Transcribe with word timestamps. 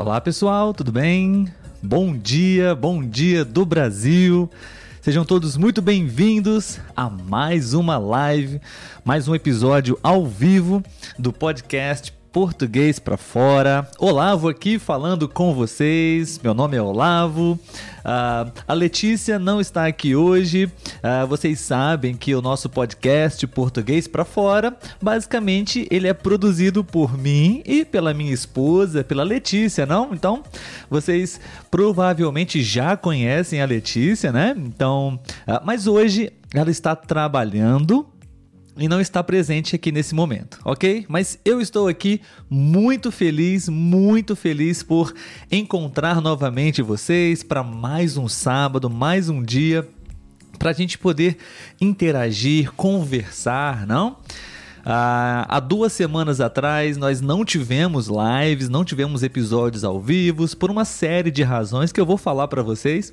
Olá 0.00 0.18
pessoal, 0.18 0.72
tudo 0.72 0.90
bem? 0.90 1.46
Bom 1.82 2.16
dia, 2.16 2.74
bom 2.74 3.04
dia 3.04 3.44
do 3.44 3.66
Brasil. 3.66 4.50
Sejam 5.02 5.26
todos 5.26 5.58
muito 5.58 5.82
bem-vindos 5.82 6.80
a 6.96 7.10
mais 7.10 7.74
uma 7.74 7.98
live, 7.98 8.62
mais 9.04 9.28
um 9.28 9.34
episódio 9.34 9.98
ao 10.02 10.26
vivo 10.26 10.82
do 11.18 11.34
podcast 11.34 12.14
português 12.32 12.98
para 12.98 13.16
fora. 13.16 13.88
Olavo 13.98 14.48
aqui 14.48 14.78
falando 14.78 15.28
com 15.28 15.52
vocês. 15.52 16.38
Meu 16.42 16.54
nome 16.54 16.76
é 16.76 16.82
Olavo. 16.82 17.58
Uh, 18.00 18.52
a 18.66 18.72
Letícia 18.72 19.38
não 19.38 19.60
está 19.60 19.86
aqui 19.86 20.14
hoje. 20.14 20.66
Uh, 20.66 21.26
vocês 21.26 21.58
sabem 21.60 22.14
que 22.14 22.34
o 22.34 22.40
nosso 22.40 22.68
podcast 22.68 23.44
português 23.48 24.06
para 24.06 24.24
fora, 24.24 24.76
basicamente, 25.02 25.88
ele 25.90 26.06
é 26.06 26.14
produzido 26.14 26.84
por 26.84 27.18
mim 27.18 27.62
e 27.66 27.84
pela 27.84 28.14
minha 28.14 28.32
esposa, 28.32 29.02
pela 29.02 29.24
Letícia, 29.24 29.84
não? 29.84 30.14
Então, 30.14 30.42
vocês 30.88 31.40
provavelmente 31.70 32.62
já 32.62 32.96
conhecem 32.96 33.60
a 33.60 33.66
Letícia, 33.66 34.30
né? 34.30 34.54
Então, 34.56 35.18
uh, 35.48 35.60
mas 35.64 35.86
hoje 35.86 36.32
ela 36.54 36.70
está 36.70 36.94
trabalhando 36.94 38.06
e 38.76 38.88
não 38.88 39.00
está 39.00 39.22
presente 39.22 39.74
aqui 39.74 39.90
nesse 39.90 40.14
momento, 40.14 40.58
ok? 40.64 41.04
Mas 41.08 41.38
eu 41.44 41.60
estou 41.60 41.88
aqui 41.88 42.20
muito 42.48 43.10
feliz, 43.10 43.68
muito 43.68 44.36
feliz 44.36 44.82
por 44.82 45.12
encontrar 45.50 46.20
novamente 46.20 46.80
vocês 46.80 47.42
para 47.42 47.62
mais 47.62 48.16
um 48.16 48.28
sábado, 48.28 48.88
mais 48.88 49.28
um 49.28 49.42
dia, 49.42 49.86
para 50.58 50.70
a 50.70 50.74
gente 50.74 50.98
poder 50.98 51.36
interagir, 51.80 52.72
conversar, 52.72 53.86
não? 53.86 54.16
Ah, 54.84 55.44
há 55.48 55.60
duas 55.60 55.92
semanas 55.92 56.40
atrás 56.40 56.96
nós 56.96 57.20
não 57.20 57.44
tivemos 57.44 58.08
lives, 58.08 58.68
não 58.68 58.84
tivemos 58.84 59.22
episódios 59.22 59.84
ao 59.84 60.00
vivo, 60.00 60.56
por 60.56 60.70
uma 60.70 60.84
série 60.84 61.30
de 61.30 61.42
razões 61.42 61.92
que 61.92 62.00
eu 62.00 62.06
vou 62.06 62.16
falar 62.16 62.48
para 62.48 62.62
vocês. 62.62 63.12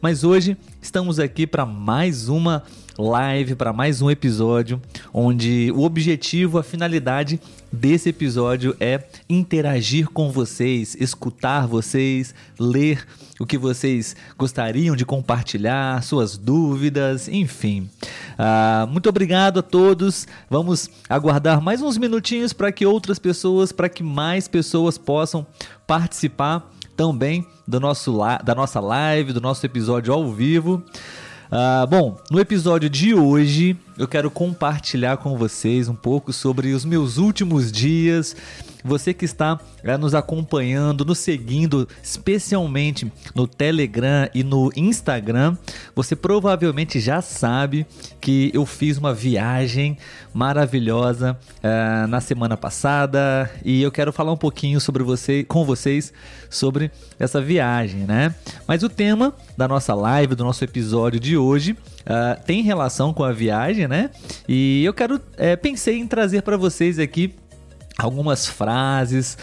Mas 0.00 0.24
hoje 0.24 0.56
estamos 0.80 1.18
aqui 1.20 1.46
para 1.46 1.66
mais 1.66 2.28
uma 2.28 2.62
live, 2.98 3.54
para 3.54 3.72
mais 3.72 4.02
um 4.02 4.10
episódio, 4.10 4.80
onde 5.12 5.72
o 5.74 5.82
objetivo, 5.82 6.58
a 6.58 6.62
finalidade 6.62 7.40
desse 7.72 8.10
episódio 8.10 8.76
é 8.78 9.02
interagir 9.28 10.08
com 10.08 10.30
vocês, 10.30 10.94
escutar 11.00 11.66
vocês, 11.66 12.34
ler 12.58 13.06
o 13.40 13.46
que 13.46 13.56
vocês 13.56 14.14
gostariam 14.36 14.94
de 14.94 15.04
compartilhar, 15.04 16.02
suas 16.02 16.36
dúvidas, 16.36 17.28
enfim. 17.28 17.88
Ah, 18.38 18.86
muito 18.90 19.08
obrigado 19.08 19.60
a 19.60 19.62
todos. 19.62 20.26
Vamos 20.50 20.88
aguardar 21.08 21.60
mais 21.60 21.80
uns 21.80 21.96
minutinhos 21.96 22.52
para 22.52 22.70
que 22.70 22.84
outras 22.84 23.18
pessoas, 23.18 23.72
para 23.72 23.88
que 23.88 24.02
mais 24.02 24.46
pessoas 24.46 24.98
possam 24.98 25.46
participar 25.86 26.70
também 26.96 27.46
do 27.66 27.80
nosso, 27.80 28.18
da 28.44 28.54
nossa 28.54 28.80
live, 28.80 29.32
do 29.32 29.40
nosso 29.40 29.64
episódio 29.64 30.12
ao 30.12 30.30
vivo. 30.30 30.84
Uh, 31.52 31.86
bom, 31.86 32.18
no 32.30 32.40
episódio 32.40 32.88
de 32.88 33.12
hoje 33.12 33.76
eu 33.98 34.08
quero 34.08 34.30
compartilhar 34.30 35.18
com 35.18 35.36
vocês 35.36 35.86
um 35.86 35.94
pouco 35.94 36.32
sobre 36.32 36.72
os 36.72 36.82
meus 36.82 37.18
últimos 37.18 37.70
dias 37.70 38.34
você 38.84 39.14
que 39.14 39.24
está 39.24 39.58
é, 39.82 39.96
nos 39.96 40.14
acompanhando, 40.14 41.04
nos 41.04 41.18
seguindo, 41.18 41.88
especialmente 42.02 43.10
no 43.34 43.46
Telegram 43.46 44.28
e 44.34 44.42
no 44.42 44.70
Instagram, 44.76 45.56
você 45.94 46.16
provavelmente 46.16 47.00
já 47.00 47.20
sabe 47.22 47.86
que 48.20 48.50
eu 48.54 48.66
fiz 48.66 48.98
uma 48.98 49.14
viagem 49.14 49.96
maravilhosa 50.32 51.38
é, 51.62 52.06
na 52.06 52.20
semana 52.20 52.56
passada 52.56 53.50
e 53.64 53.82
eu 53.82 53.90
quero 53.90 54.12
falar 54.12 54.32
um 54.32 54.36
pouquinho 54.36 54.80
sobre 54.80 55.02
você, 55.02 55.44
com 55.44 55.64
vocês 55.64 56.12
sobre 56.52 56.90
essa 57.18 57.40
viagem, 57.40 58.00
né? 58.00 58.34
Mas 58.66 58.82
o 58.82 58.88
tema 58.88 59.34
da 59.56 59.66
nossa 59.66 59.94
live, 59.94 60.34
do 60.34 60.44
nosso 60.44 60.62
episódio 60.62 61.18
de 61.18 61.36
hoje, 61.36 61.72
uh, 61.72 62.42
tem 62.44 62.62
relação 62.62 63.12
com 63.12 63.24
a 63.24 63.32
viagem, 63.32 63.88
né? 63.88 64.10
E 64.46 64.84
eu 64.84 64.92
quero, 64.92 65.20
é, 65.36 65.56
pensei 65.56 65.98
em 65.98 66.06
trazer 66.06 66.42
para 66.42 66.56
vocês 66.56 66.98
aqui 66.98 67.34
algumas 67.98 68.46
frases, 68.46 69.36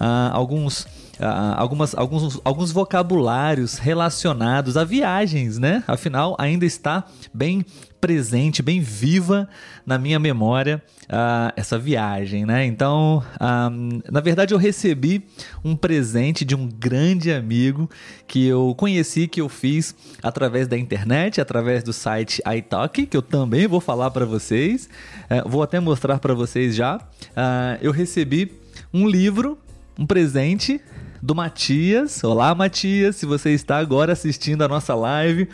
uh, 0.00 0.32
alguns 0.32 0.86
Uh, 1.20 1.52
algumas, 1.58 1.94
alguns, 1.94 2.40
alguns 2.42 2.72
vocabulários 2.72 3.76
relacionados 3.76 4.74
a 4.78 4.84
viagens, 4.84 5.58
né? 5.58 5.84
Afinal, 5.86 6.34
ainda 6.38 6.64
está 6.64 7.04
bem 7.30 7.62
presente, 8.00 8.62
bem 8.62 8.80
viva 8.80 9.48
na 9.84 9.98
minha 9.98 10.18
memória 10.18 10.82
uh, 11.04 11.52
essa 11.54 11.78
viagem, 11.78 12.46
né? 12.46 12.64
Então, 12.64 13.22
uh, 13.36 14.02
na 14.10 14.20
verdade, 14.20 14.54
eu 14.54 14.58
recebi 14.58 15.26
um 15.62 15.76
presente 15.76 16.44
de 16.44 16.54
um 16.54 16.66
grande 16.66 17.30
amigo 17.32 17.90
que 18.26 18.46
eu 18.46 18.74
conheci, 18.76 19.28
que 19.28 19.40
eu 19.40 19.48
fiz 19.48 19.94
através 20.22 20.66
da 20.66 20.78
internet, 20.78 21.40
através 21.40 21.82
do 21.82 21.92
site 21.92 22.40
iTalk, 22.56 23.06
que 23.06 23.16
eu 23.16 23.22
também 23.22 23.66
vou 23.66 23.80
falar 23.80 24.10
para 24.10 24.24
vocês. 24.24 24.88
Uh, 25.30 25.48
vou 25.48 25.62
até 25.62 25.78
mostrar 25.78 26.18
para 26.18 26.32
vocês 26.32 26.74
já. 26.74 27.00
Ah, 27.36 27.78
eu 27.80 27.92
recebi 27.92 28.52
um 28.92 29.06
livro, 29.06 29.58
um 29.98 30.06
presente 30.06 30.80
do 31.22 31.34
Matias. 31.34 32.24
Olá, 32.24 32.54
Matias, 32.54 33.16
se 33.16 33.26
você 33.26 33.50
está 33.50 33.78
agora 33.78 34.12
assistindo 34.12 34.62
a 34.62 34.68
nossa 34.68 34.94
live, 34.94 35.48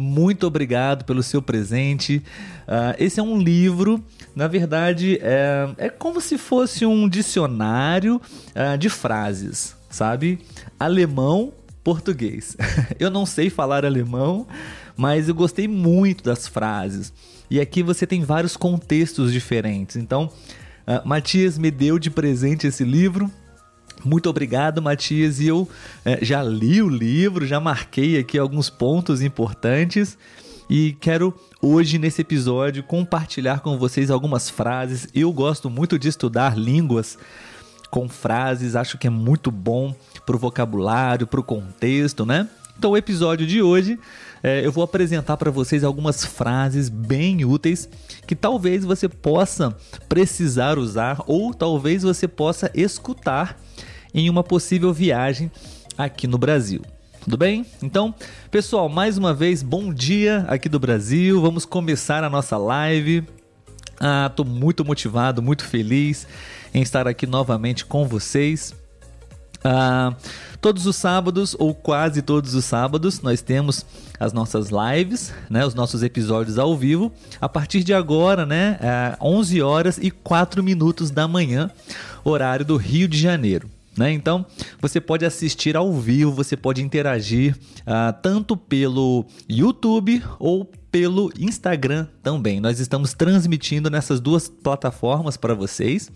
muito 0.00 0.46
obrigado 0.46 1.04
pelo 1.04 1.22
seu 1.22 1.40
presente. 1.40 2.22
Uh, 2.66 2.96
esse 2.98 3.20
é 3.20 3.22
um 3.22 3.38
livro, 3.38 4.02
na 4.34 4.48
verdade, 4.48 5.18
é, 5.22 5.68
é 5.76 5.88
como 5.88 6.20
se 6.20 6.38
fosse 6.38 6.86
um 6.86 7.08
dicionário 7.08 8.16
uh, 8.16 8.78
de 8.78 8.88
frases, 8.88 9.76
sabe? 9.88 10.38
Alemão, 10.78 11.52
português. 11.84 12.56
eu 12.98 13.10
não 13.10 13.26
sei 13.26 13.50
falar 13.50 13.84
alemão, 13.84 14.46
mas 14.96 15.28
eu 15.28 15.34
gostei 15.34 15.68
muito 15.68 16.24
das 16.24 16.48
frases. 16.48 17.12
E 17.50 17.60
aqui 17.60 17.82
você 17.82 18.06
tem 18.06 18.22
vários 18.22 18.56
contextos 18.56 19.32
diferentes. 19.32 19.96
Então, 19.96 20.30
uh, 20.86 21.06
Matias 21.06 21.58
me 21.58 21.70
deu 21.70 21.98
de 21.98 22.10
presente 22.10 22.66
esse 22.66 22.84
livro. 22.84 23.30
Muito 24.04 24.28
obrigado, 24.28 24.80
Matias. 24.80 25.40
E 25.40 25.46
eu 25.46 25.68
é, 26.04 26.24
já 26.24 26.42
li 26.42 26.82
o 26.82 26.88
livro, 26.88 27.46
já 27.46 27.60
marquei 27.60 28.18
aqui 28.18 28.38
alguns 28.38 28.70
pontos 28.70 29.22
importantes 29.22 30.16
e 30.68 30.96
quero 31.00 31.34
hoje 31.60 31.98
nesse 31.98 32.22
episódio 32.22 32.82
compartilhar 32.82 33.60
com 33.60 33.76
vocês 33.76 34.10
algumas 34.10 34.48
frases. 34.48 35.08
Eu 35.14 35.32
gosto 35.32 35.68
muito 35.68 35.98
de 35.98 36.08
estudar 36.08 36.56
línguas 36.56 37.18
com 37.90 38.08
frases, 38.08 38.76
acho 38.76 38.96
que 38.96 39.06
é 39.06 39.10
muito 39.10 39.50
bom 39.50 39.94
para 40.24 40.36
o 40.36 40.38
vocabulário, 40.38 41.26
para 41.26 41.40
o 41.40 41.42
contexto, 41.42 42.24
né? 42.24 42.48
Então, 42.78 42.92
o 42.92 42.96
episódio 42.96 43.46
de 43.46 43.60
hoje 43.60 43.98
é, 44.42 44.64
eu 44.64 44.72
vou 44.72 44.82
apresentar 44.82 45.36
para 45.36 45.50
vocês 45.50 45.84
algumas 45.84 46.24
frases 46.24 46.88
bem 46.88 47.44
úteis 47.44 47.88
que 48.26 48.34
talvez 48.34 48.84
você 48.84 49.08
possa 49.08 49.76
precisar 50.08 50.78
usar 50.78 51.22
ou 51.26 51.52
talvez 51.52 52.02
você 52.02 52.26
possa 52.26 52.70
escutar 52.72 53.60
em 54.14 54.28
uma 54.28 54.42
possível 54.42 54.92
viagem 54.92 55.50
aqui 55.96 56.26
no 56.26 56.38
Brasil. 56.38 56.82
Tudo 57.22 57.36
bem? 57.36 57.66
Então, 57.82 58.14
pessoal, 58.50 58.88
mais 58.88 59.18
uma 59.18 59.34
vez, 59.34 59.62
bom 59.62 59.92
dia 59.92 60.44
aqui 60.48 60.68
do 60.68 60.78
Brasil. 60.78 61.40
Vamos 61.40 61.66
começar 61.66 62.24
a 62.24 62.30
nossa 62.30 62.56
live. 62.56 63.22
Ah, 64.00 64.32
muito 64.46 64.84
motivado, 64.84 65.42
muito 65.42 65.64
feliz 65.64 66.26
em 66.72 66.80
estar 66.80 67.06
aqui 67.06 67.26
novamente 67.26 67.84
com 67.84 68.08
vocês. 68.08 68.74
Ah, 69.62 70.14
todos 70.62 70.86
os 70.86 70.96
sábados, 70.96 71.54
ou 71.58 71.74
quase 71.74 72.22
todos 72.22 72.54
os 72.54 72.64
sábados, 72.64 73.20
nós 73.20 73.42
temos 73.42 73.84
as 74.18 74.32
nossas 74.32 74.68
lives, 74.70 75.34
né, 75.50 75.66
os 75.66 75.74
nossos 75.74 76.02
episódios 76.02 76.58
ao 76.58 76.76
vivo, 76.76 77.12
a 77.38 77.48
partir 77.48 77.84
de 77.84 77.92
agora, 77.92 78.46
né, 78.46 78.78
11 79.20 79.60
horas 79.60 79.98
e 79.98 80.10
4 80.10 80.62
minutos 80.62 81.10
da 81.10 81.28
manhã, 81.28 81.70
horário 82.24 82.64
do 82.64 82.76
Rio 82.76 83.06
de 83.06 83.18
Janeiro. 83.18 83.68
Né? 84.00 84.10
Então, 84.12 84.46
você 84.80 84.98
pode 84.98 85.26
assistir 85.26 85.76
ao 85.76 85.92
vivo, 85.92 86.32
você 86.32 86.56
pode 86.56 86.80
interagir 86.80 87.54
uh, 87.80 88.18
tanto 88.22 88.56
pelo 88.56 89.26
YouTube 89.46 90.22
ou 90.38 90.64
pelo 90.90 91.30
Instagram 91.38 92.06
também. 92.22 92.60
Nós 92.60 92.80
estamos 92.80 93.12
transmitindo 93.12 93.90
nessas 93.90 94.18
duas 94.18 94.48
plataformas 94.48 95.36
para 95.36 95.52
vocês. 95.52 96.10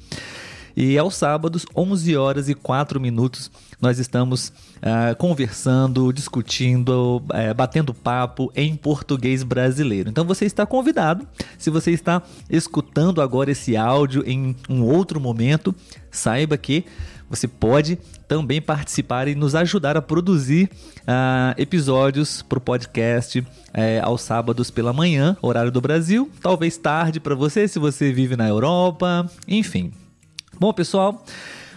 E 0.75 0.97
aos 0.99 1.15
sábados, 1.15 1.67
11 1.77 2.17
horas 2.17 2.49
e 2.49 2.55
4 2.55 2.99
minutos, 2.99 3.51
nós 3.81 3.99
estamos 3.99 4.49
uh, 4.79 5.15
conversando, 5.19 6.11
discutindo, 6.11 7.19
uh, 7.19 7.55
batendo 7.55 7.93
papo 7.93 8.51
em 8.57 8.75
português 8.75 9.43
brasileiro. 9.43 10.09
Então 10.09 10.25
você 10.25 10.47
está 10.47 10.65
convidado. 10.65 11.29
Se 11.59 11.69
você 11.69 11.91
está 11.91 12.23
escutando 12.49 13.21
agora 13.21 13.53
esse 13.53 13.77
áudio 13.77 14.25
em 14.27 14.57
um 14.69 14.83
outro 14.83 15.21
momento, 15.21 15.75
saiba 16.11 16.57
que 16.57 16.85
você 17.35 17.49
pode 17.49 17.99
também 18.29 18.61
participar 18.61 19.29
e 19.29 19.35
nos 19.35 19.55
ajudar 19.55 19.97
a 19.97 20.03
produzir 20.03 20.71
uh, 21.03 21.61
episódios 21.61 22.43
para 22.43 22.59
o 22.59 22.61
podcast 22.61 23.41
uh, 23.41 23.47
aos 24.03 24.23
sábados 24.23 24.71
pela 24.71 24.93
manhã, 24.93 25.37
horário 25.43 25.71
do 25.71 25.81
Brasil, 25.81 26.31
talvez 26.41 26.77
tarde 26.77 27.21
para 27.21 27.35
você 27.35 27.67
se 27.67 27.79
você 27.79 28.13
vive 28.13 28.37
na 28.37 28.49
Europa, 28.49 29.29
enfim. 29.49 29.93
Bom, 30.59 30.73
pessoal, 30.73 31.25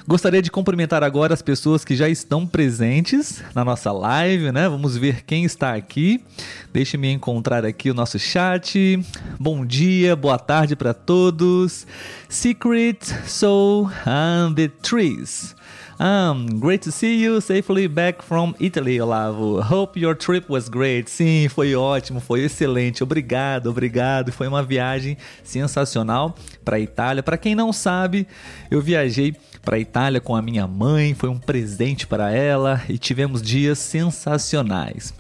Gostaria 0.07 0.42
de 0.42 0.50
cumprimentar 0.50 1.04
agora 1.04 1.33
as 1.33 1.42
pessoas 1.42 1.83
que 1.83 1.94
já 1.94 2.07
estão 2.07 2.48
presentes 2.48 3.44
na 3.54 3.65
nossa 3.65 3.92
live, 3.92 4.54
né? 4.54 4.69
Vamos 4.69 4.95
ver 4.95 5.25
quem 5.25 5.44
está 5.44 5.75
aqui. 5.75 6.24
Deixe-me 6.71 7.12
encontrar 7.12 7.65
aqui 7.65 7.92
o 7.92 7.94
nosso 7.94 8.18
chat. 8.18 8.98
Bom 9.38 9.65
dia, 9.65 10.15
boa 10.15 10.39
tarde 10.39 10.77
para 10.77 10.94
todos. 10.94 11.86
Secret 12.30 13.00
Soul 13.25 13.92
and 14.06 14.54
the 14.54 14.69
Trees. 14.81 15.56
Um, 15.99 16.59
great 16.59 16.83
to 16.83 16.91
see 16.91 17.15
you 17.15 17.41
safely 17.41 17.88
back 17.88 18.21
from 18.21 18.53
Italy, 18.59 18.99
Olavo. 18.99 19.63
Hope 19.63 19.99
your 19.99 20.13
trip 20.13 20.47
was 20.47 20.69
great. 20.69 21.09
Sim, 21.09 21.47
foi 21.49 21.73
ótimo, 21.75 22.19
foi 22.19 22.41
excelente. 22.41 23.01
Obrigado, 23.01 23.67
obrigado. 23.67 24.31
Foi 24.31 24.47
uma 24.47 24.61
viagem 24.61 25.17
sensacional 25.44 26.35
para 26.63 26.77
a 26.77 26.79
Itália. 26.79 27.23
Para 27.23 27.38
quem 27.38 27.55
não 27.55 27.73
sabe, 27.73 28.27
eu 28.69 28.79
viajei 28.79 29.35
para 29.63 29.77
a 29.77 29.79
Itália 29.79 30.21
com 30.21 30.35
a 30.35 30.41
minha 30.41 30.67
mãe, 30.67 31.15
foi 31.15 31.29
um 31.29 31.38
presente 31.39 32.05
para 32.05 32.31
ela 32.31 32.81
e 32.88 32.99
tivemos 32.99 33.41
dias 33.41 33.79
sensacionais. 33.79 35.13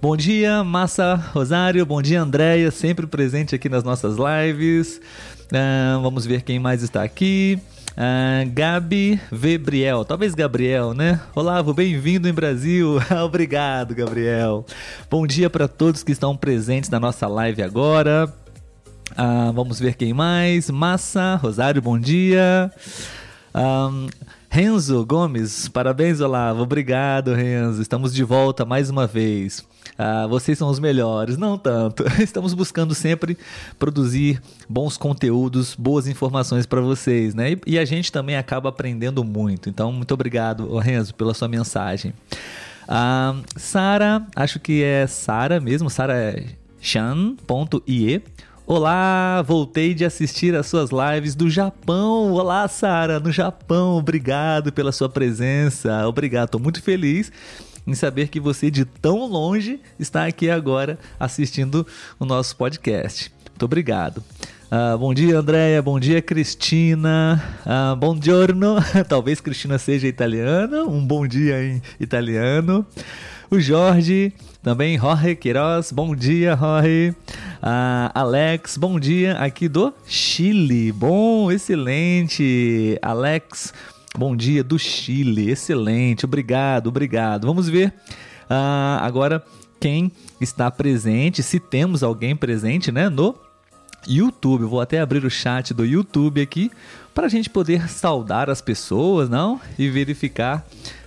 Bom 0.00 0.16
dia, 0.16 0.64
Massa 0.64 1.14
Rosário. 1.14 1.84
Bom 1.84 2.00
dia, 2.00 2.22
Andréia, 2.22 2.70
sempre 2.70 3.06
presente 3.06 3.54
aqui 3.54 3.68
nas 3.68 3.84
nossas 3.84 4.16
lives. 4.16 5.00
Uh, 5.46 6.00
vamos 6.02 6.24
ver 6.24 6.42
quem 6.42 6.58
mais 6.58 6.82
está 6.82 7.02
aqui. 7.02 7.60
Uh, 7.96 8.50
Gabi 8.52 9.20
Vebriel, 9.30 10.04
talvez 10.04 10.34
Gabriel, 10.34 10.92
né? 10.92 11.20
Olavo, 11.34 11.72
bem-vindo 11.72 12.28
em 12.28 12.32
Brasil. 12.32 12.98
Obrigado, 13.24 13.94
Gabriel. 13.94 14.66
Bom 15.08 15.24
dia 15.24 15.48
para 15.48 15.68
todos 15.68 16.02
que 16.02 16.10
estão 16.10 16.36
presentes 16.36 16.90
na 16.90 16.98
nossa 16.98 17.28
live 17.28 17.62
agora. 17.62 18.32
Uh, 19.12 19.52
vamos 19.52 19.78
ver 19.78 19.94
quem 19.94 20.12
mais. 20.12 20.68
Massa, 20.70 21.36
Rosário, 21.36 21.80
bom 21.80 21.98
dia. 21.98 22.72
Renzo 24.50 25.06
Gomes, 25.06 25.68
parabéns, 25.68 26.20
Olavo. 26.20 26.62
Obrigado, 26.62 27.32
Renzo. 27.32 27.80
Estamos 27.80 28.12
de 28.12 28.24
volta 28.24 28.64
mais 28.64 28.90
uma 28.90 29.06
vez. 29.06 29.64
Ah, 29.98 30.26
vocês 30.26 30.58
são 30.58 30.68
os 30.68 30.78
melhores. 30.78 31.36
Não 31.36 31.56
tanto. 31.56 32.04
Estamos 32.20 32.52
buscando 32.54 32.94
sempre 32.94 33.36
produzir 33.78 34.40
bons 34.68 34.96
conteúdos, 34.96 35.74
boas 35.74 36.06
informações 36.06 36.66
para 36.66 36.80
vocês, 36.80 37.34
né? 37.34 37.52
E, 37.52 37.60
e, 37.66 37.78
a 37.78 37.84
gente 37.84 38.10
também 38.10 38.36
acaba 38.36 38.68
aprendendo 38.68 39.22
muito. 39.22 39.68
Então, 39.68 39.92
muito 39.92 40.12
obrigado, 40.12 40.76
Renzo, 40.78 41.14
pela 41.14 41.34
sua 41.34 41.48
mensagem. 41.48 42.12
Ah, 42.88 43.36
Sara, 43.56 44.26
acho 44.34 44.58
que 44.58 44.82
é 44.82 45.06
Sara 45.06 45.60
mesmo, 45.60 45.88
Sara. 45.88 46.42
Olá, 48.66 49.42
voltei 49.42 49.92
de 49.92 50.06
assistir 50.06 50.54
as 50.54 50.66
suas 50.66 50.90
lives 50.90 51.34
do 51.34 51.50
Japão. 51.50 52.32
Olá, 52.32 52.66
Sara, 52.66 53.20
no 53.20 53.30
Japão. 53.30 53.98
Obrigado 53.98 54.72
pela 54.72 54.90
sua 54.90 55.08
presença. 55.08 56.06
Obrigado, 56.08 56.46
estou 56.46 56.60
muito 56.60 56.82
feliz 56.82 57.30
em 57.86 57.94
saber 57.94 58.28
que 58.28 58.40
você 58.40 58.70
de 58.70 58.84
tão 58.84 59.26
longe 59.26 59.80
está 59.98 60.26
aqui 60.26 60.50
agora 60.50 60.98
assistindo 61.18 61.86
o 62.18 62.24
nosso 62.24 62.56
podcast. 62.56 63.32
Muito 63.50 63.64
obrigado. 63.64 64.22
Uh, 64.74 64.98
bom 64.98 65.14
dia, 65.14 65.38
Andréia. 65.38 65.80
Bom 65.80 66.00
dia, 66.00 66.20
Cristina. 66.20 67.40
Uh, 67.64 67.94
bom 67.94 68.20
giorno. 68.20 68.76
Talvez 69.08 69.40
Cristina 69.40 69.78
seja 69.78 70.08
italiana. 70.08 70.82
Um 70.82 71.04
bom 71.06 71.26
dia 71.26 71.62
em 71.62 71.82
italiano. 72.00 72.84
O 73.50 73.60
Jorge, 73.60 74.32
também 74.62 74.98
Jorge 74.98 75.36
Queiroz. 75.36 75.92
Bom 75.92 76.16
dia, 76.16 76.56
Jorge. 76.56 77.14
Uh, 77.62 78.10
Alex, 78.14 78.76
bom 78.76 78.98
dia 78.98 79.34
aqui 79.34 79.68
do 79.68 79.94
Chile. 80.06 80.90
Bom, 80.90 81.52
excelente. 81.52 82.98
Alex, 83.00 83.72
Bom 84.16 84.36
dia 84.36 84.62
do 84.62 84.78
Chile, 84.78 85.50
excelente, 85.50 86.24
obrigado, 86.24 86.86
obrigado. 86.86 87.48
Vamos 87.48 87.68
ver 87.68 87.92
uh, 88.48 89.00
agora 89.00 89.44
quem 89.80 90.12
está 90.40 90.70
presente, 90.70 91.42
se 91.42 91.58
temos 91.58 92.04
alguém 92.04 92.36
presente, 92.36 92.92
né, 92.92 93.08
no 93.08 93.34
YouTube. 94.06 94.66
vou 94.66 94.80
até 94.80 95.00
abrir 95.00 95.24
o 95.24 95.30
chat 95.30 95.74
do 95.74 95.84
YouTube 95.84 96.40
aqui 96.40 96.70
para 97.12 97.26
a 97.26 97.28
gente 97.28 97.50
poder 97.50 97.88
saudar 97.88 98.48
as 98.48 98.60
pessoas, 98.60 99.28
não? 99.28 99.60
E 99.76 99.90
verificar 99.90 100.64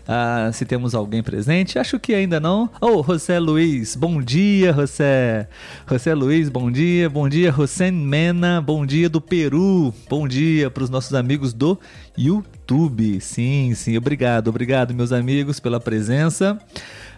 uh, 0.07 0.51
se 0.53 0.65
temos 0.65 0.95
alguém 0.95 1.21
presente. 1.21 1.77
Acho 1.77 1.99
que 1.99 2.13
ainda 2.13 2.39
não. 2.39 2.69
Oh, 2.79 3.03
José 3.03 3.39
Luiz, 3.39 3.95
bom 3.95 4.21
dia, 4.21 4.73
José. 4.73 5.47
José 5.89 6.13
Luiz, 6.13 6.49
bom 6.49 6.71
dia. 6.71 7.09
Bom 7.09 7.27
dia, 7.27 7.51
José 7.51 7.91
Mena, 7.91 8.61
bom 8.61 8.85
dia 8.85 9.09
do 9.09 9.19
Peru. 9.19 9.93
Bom 10.09 10.27
dia 10.27 10.69
para 10.69 10.83
os 10.83 10.89
nossos 10.89 11.13
amigos 11.13 11.53
do 11.53 11.77
YouTube. 12.17 13.19
Sim, 13.21 13.73
sim, 13.75 13.97
obrigado, 13.97 14.47
obrigado, 14.47 14.93
meus 14.93 15.11
amigos, 15.11 15.59
pela 15.59 15.79
presença. 15.79 16.57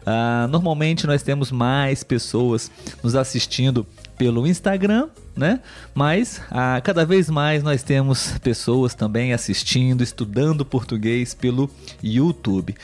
Uh, 0.02 0.48
normalmente 0.48 1.06
nós 1.06 1.22
temos 1.22 1.52
mais 1.52 2.04
pessoas 2.04 2.72
nos 3.04 3.16
assistindo 3.16 3.86
pelo 4.20 4.46
Instagram, 4.46 5.08
né? 5.34 5.62
Mas 5.96 6.42
ah, 6.52 6.82
cada 6.84 7.06
vez 7.06 7.30
mais 7.30 7.64
nós 7.64 7.82
temos 7.82 8.38
pessoas 8.40 8.94
também 8.94 9.32
assistindo, 9.32 10.04
estudando 10.04 10.66
português 10.66 11.34
pelo 11.34 11.72
YouTube. 12.04 12.76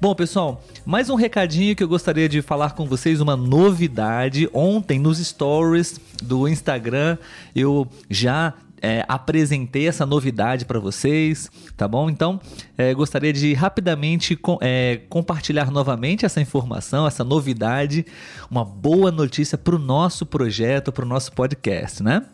Bom, 0.00 0.12
pessoal, 0.14 0.64
mais 0.84 1.08
um 1.08 1.14
recadinho 1.14 1.76
que 1.76 1.84
eu 1.84 1.88
gostaria 1.88 2.28
de 2.28 2.42
falar 2.42 2.72
com 2.72 2.86
vocês, 2.86 3.20
uma 3.20 3.36
novidade. 3.36 4.50
Ontem, 4.52 4.98
nos 4.98 5.18
stories 5.18 6.00
do 6.20 6.48
Instagram, 6.48 7.16
eu 7.54 7.86
já 8.08 8.52
é, 8.82 9.04
apresentei 9.08 9.88
essa 9.88 10.06
novidade 10.06 10.64
para 10.64 10.78
vocês, 10.78 11.50
tá 11.76 11.86
bom? 11.86 12.08
Então, 12.08 12.40
é, 12.76 12.92
gostaria 12.94 13.32
de 13.32 13.52
rapidamente 13.54 14.36
com, 14.36 14.58
é, 14.60 15.00
compartilhar 15.08 15.70
novamente 15.70 16.24
essa 16.24 16.40
informação, 16.40 17.06
essa 17.06 17.24
novidade, 17.24 18.06
uma 18.50 18.64
boa 18.64 19.10
notícia 19.10 19.58
para 19.58 19.74
o 19.74 19.78
nosso 19.78 20.24
projeto, 20.24 20.92
para 20.92 21.04
o 21.04 21.08
nosso 21.08 21.32
podcast, 21.32 22.02
né? 22.02 22.24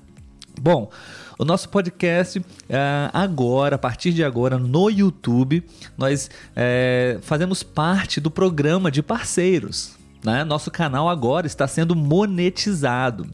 Bom, 0.60 0.90
o 1.38 1.44
nosso 1.44 1.68
podcast 1.68 2.42
é, 2.68 3.10
agora, 3.12 3.76
a 3.76 3.78
partir 3.78 4.12
de 4.12 4.24
agora, 4.24 4.58
no 4.58 4.88
YouTube, 4.88 5.62
nós 5.98 6.30
é, 6.54 7.18
fazemos 7.20 7.62
parte 7.62 8.20
do 8.20 8.30
programa 8.30 8.90
de 8.90 9.02
parceiros. 9.02 9.94
Né? 10.24 10.44
Nosso 10.44 10.70
canal 10.70 11.08
agora 11.08 11.46
está 11.46 11.68
sendo 11.68 11.94
monetizado. 11.94 13.26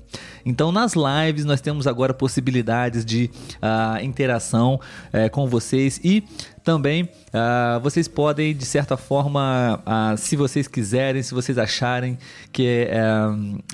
Então, 0.45 0.73
nas 0.73 0.95
lives, 0.95 1.45
nós 1.45 1.61
temos 1.61 1.87
agora 1.87 2.13
possibilidades 2.13 3.05
de 3.05 3.31
uh, 3.57 4.03
interação 4.03 4.81
uh, 5.13 5.31
com 5.31 5.47
vocês 5.47 6.01
e 6.03 6.25
também 6.63 7.05
uh, 7.05 7.81
vocês 7.81 8.07
podem, 8.07 8.55
de 8.55 8.65
certa 8.65 8.97
forma, 8.97 9.83
uh, 9.85 10.17
se 10.17 10.37
vocês 10.37 10.69
quiserem, 10.69 11.23
se 11.23 11.35
vocês 11.35 11.59
acharem 11.59 12.17
que 12.53 12.67
é, 12.67 12.91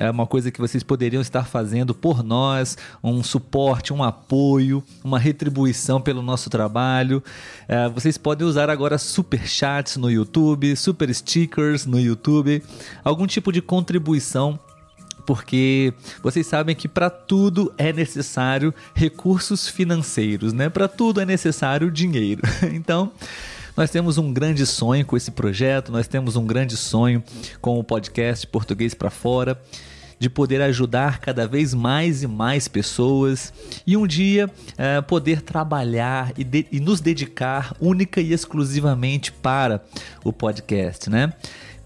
é, 0.01 0.07
é, 0.07 0.11
uma 0.11 0.27
coisa 0.27 0.51
que 0.51 0.61
vocês 0.61 0.83
poderiam 0.83 1.21
estar 1.21 1.45
fazendo 1.45 1.95
por 1.95 2.23
nós, 2.23 2.79
um 3.03 3.23
suporte, 3.23 3.93
um 3.93 4.03
apoio, 4.03 4.83
uma 5.05 5.19
retribuição 5.19 6.01
pelo 6.01 6.23
nosso 6.23 6.49
trabalho, 6.49 7.23
uh, 7.69 7.91
vocês 7.93 8.17
podem 8.17 8.47
usar 8.47 8.71
agora 8.71 8.97
super 8.97 9.47
chats 9.47 9.97
no 9.97 10.11
YouTube, 10.11 10.75
super 10.75 11.13
stickers 11.15 11.85
no 11.85 12.01
YouTube, 12.01 12.63
algum 13.05 13.27
tipo 13.27 13.53
de 13.53 13.61
contribuição 13.61 14.59
porque 15.29 15.93
vocês 16.23 16.47
sabem 16.47 16.75
que 16.75 16.89
para 16.89 17.11
tudo 17.11 17.71
é 17.77 17.93
necessário 17.93 18.73
recursos 18.95 19.69
financeiros, 19.69 20.55
né? 20.55 20.71
Para 20.71 20.89
tudo 20.89 21.21
é 21.21 21.27
necessário 21.27 21.91
dinheiro. 21.91 22.41
Então, 22.73 23.13
nós 23.77 23.91
temos 23.91 24.17
um 24.17 24.33
grande 24.33 24.65
sonho 24.65 25.05
com 25.05 25.17
esse 25.19 25.31
projeto, 25.31 25.93
nós 25.93 26.09
temos 26.09 26.35
um 26.35 26.47
grande 26.47 26.79
sonho 26.79 27.23
com 27.61 27.79
o 27.79 27.85
podcast 27.85 28.47
Português 28.47 28.95
para 28.95 29.11
Fora 29.11 29.61
de 30.19 30.31
poder 30.31 30.61
ajudar 30.63 31.19
cada 31.21 31.47
vez 31.47 31.75
mais 31.75 32.23
e 32.23 32.27
mais 32.27 32.67
pessoas 32.67 33.53
e 33.87 33.97
um 33.97 34.07
dia 34.07 34.51
é, 34.77 35.01
poder 35.01 35.43
trabalhar 35.43 36.33
e, 36.37 36.43
de, 36.43 36.67
e 36.73 36.81
nos 36.81 37.01
dedicar 37.01 37.77
única 37.81 38.21
e 38.21 38.33
exclusivamente 38.33 39.31
para 39.31 39.85
o 40.25 40.33
podcast, 40.33 41.11
né? 41.11 41.33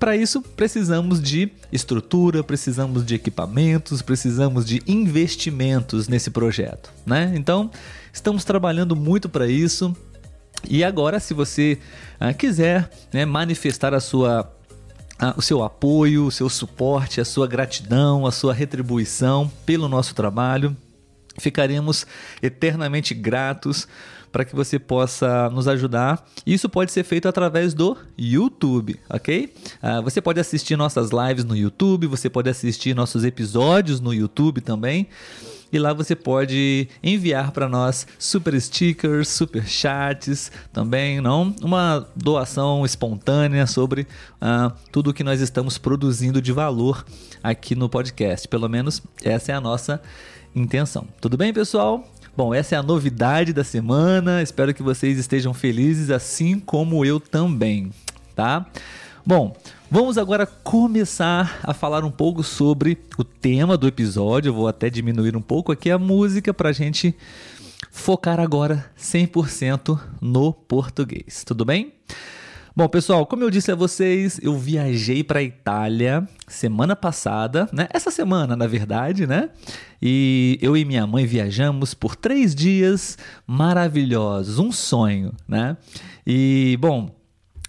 Para 0.02 0.16
isso, 0.16 0.42
precisamos 0.42 1.22
de 1.22 1.48
estrutura, 1.70 2.42
precisamos 2.42 3.06
de 3.06 3.14
equipamentos, 3.14 4.02
precisamos 4.02 4.66
de 4.66 4.82
investimentos 4.84 6.08
nesse 6.08 6.28
projeto, 6.28 6.92
né? 7.06 7.32
Então, 7.36 7.70
estamos 8.12 8.42
trabalhando 8.42 8.96
muito 8.96 9.28
para 9.28 9.46
isso. 9.46 9.96
E 10.68 10.82
agora, 10.82 11.20
se 11.20 11.32
você 11.32 11.78
ah, 12.18 12.34
quiser 12.34 12.90
né, 13.12 13.24
manifestar 13.24 13.94
a 13.94 14.00
sua 14.00 14.52
o 15.36 15.40
seu 15.40 15.62
apoio, 15.62 16.26
o 16.26 16.32
seu 16.32 16.48
suporte, 16.48 17.20
a 17.20 17.24
sua 17.24 17.46
gratidão, 17.46 18.26
a 18.26 18.32
sua 18.32 18.52
retribuição 18.52 19.48
pelo 19.64 19.88
nosso 19.88 20.16
trabalho. 20.16 20.76
Ficaremos 21.38 22.08
eternamente 22.42 23.14
gratos 23.14 23.86
para 24.32 24.44
que 24.44 24.56
você 24.56 24.78
possa 24.78 25.50
nos 25.50 25.68
ajudar. 25.68 26.26
Isso 26.46 26.68
pode 26.68 26.90
ser 26.90 27.04
feito 27.04 27.28
através 27.28 27.74
do 27.74 27.96
YouTube, 28.18 28.98
ok? 29.08 29.52
Uh, 29.82 30.02
você 30.02 30.20
pode 30.20 30.40
assistir 30.40 30.74
nossas 30.74 31.10
lives 31.10 31.44
no 31.44 31.54
YouTube, 31.54 32.06
você 32.06 32.30
pode 32.30 32.48
assistir 32.48 32.96
nossos 32.96 33.24
episódios 33.24 34.00
no 34.00 34.12
YouTube 34.12 34.62
também. 34.62 35.06
e 35.72 35.78
lá 35.78 35.92
você 35.92 36.14
pode 36.14 36.88
enviar 37.02 37.50
para 37.50 37.66
nós 37.66 38.06
super 38.18 38.58
stickers, 38.60 39.28
super 39.28 39.66
chats, 39.66 40.52
também 40.72 41.20
não 41.20 41.54
uma 41.62 42.06
doação 42.14 42.84
espontânea 42.84 43.66
sobre 43.66 44.02
uh, 44.02 44.72
tudo 44.90 45.14
que 45.14 45.24
nós 45.24 45.40
estamos 45.40 45.78
produzindo 45.78 46.42
de 46.42 46.52
valor 46.52 47.04
aqui 47.42 47.74
no 47.74 47.88
podcast. 47.88 48.46
Pelo 48.48 48.68
menos 48.68 49.02
essa 49.22 49.52
é 49.52 49.54
a 49.54 49.60
nossa 49.60 50.00
intenção. 50.54 51.06
Tudo 51.20 51.36
bem, 51.38 51.52
pessoal? 51.52 52.11
Bom, 52.34 52.54
essa 52.54 52.74
é 52.74 52.78
a 52.78 52.82
novidade 52.82 53.52
da 53.52 53.62
semana. 53.62 54.42
Espero 54.42 54.72
que 54.72 54.82
vocês 54.82 55.18
estejam 55.18 55.52
felizes, 55.52 56.10
assim 56.10 56.58
como 56.58 57.04
eu 57.04 57.20
também, 57.20 57.90
tá? 58.34 58.64
Bom, 59.24 59.54
vamos 59.90 60.16
agora 60.16 60.46
começar 60.46 61.60
a 61.62 61.74
falar 61.74 62.04
um 62.04 62.10
pouco 62.10 62.42
sobre 62.42 62.96
o 63.18 63.22
tema 63.22 63.76
do 63.76 63.86
episódio. 63.86 64.48
Eu 64.48 64.54
vou 64.54 64.66
até 64.66 64.88
diminuir 64.88 65.36
um 65.36 65.42
pouco 65.42 65.72
aqui 65.72 65.90
a 65.90 65.98
música 65.98 66.54
para 66.54 66.70
a 66.70 66.72
gente 66.72 67.14
focar 67.90 68.40
agora 68.40 68.90
100% 68.98 70.00
no 70.18 70.54
português. 70.54 71.44
Tudo 71.44 71.66
bem? 71.66 71.92
Bom, 72.74 72.88
pessoal, 72.88 73.26
como 73.26 73.42
eu 73.42 73.50
disse 73.50 73.70
a 73.70 73.74
vocês, 73.74 74.40
eu 74.42 74.56
viajei 74.56 75.22
para 75.22 75.42
Itália 75.42 76.26
semana 76.48 76.96
passada, 76.96 77.68
né? 77.70 77.86
Essa 77.92 78.10
semana, 78.10 78.56
na 78.56 78.66
verdade, 78.66 79.26
né? 79.26 79.50
E 80.00 80.58
eu 80.62 80.74
e 80.74 80.82
minha 80.82 81.06
mãe 81.06 81.26
viajamos 81.26 81.92
por 81.92 82.16
três 82.16 82.54
dias 82.54 83.18
maravilhosos, 83.46 84.58
um 84.58 84.72
sonho, 84.72 85.34
né? 85.46 85.76
E, 86.26 86.78
bom, 86.80 87.14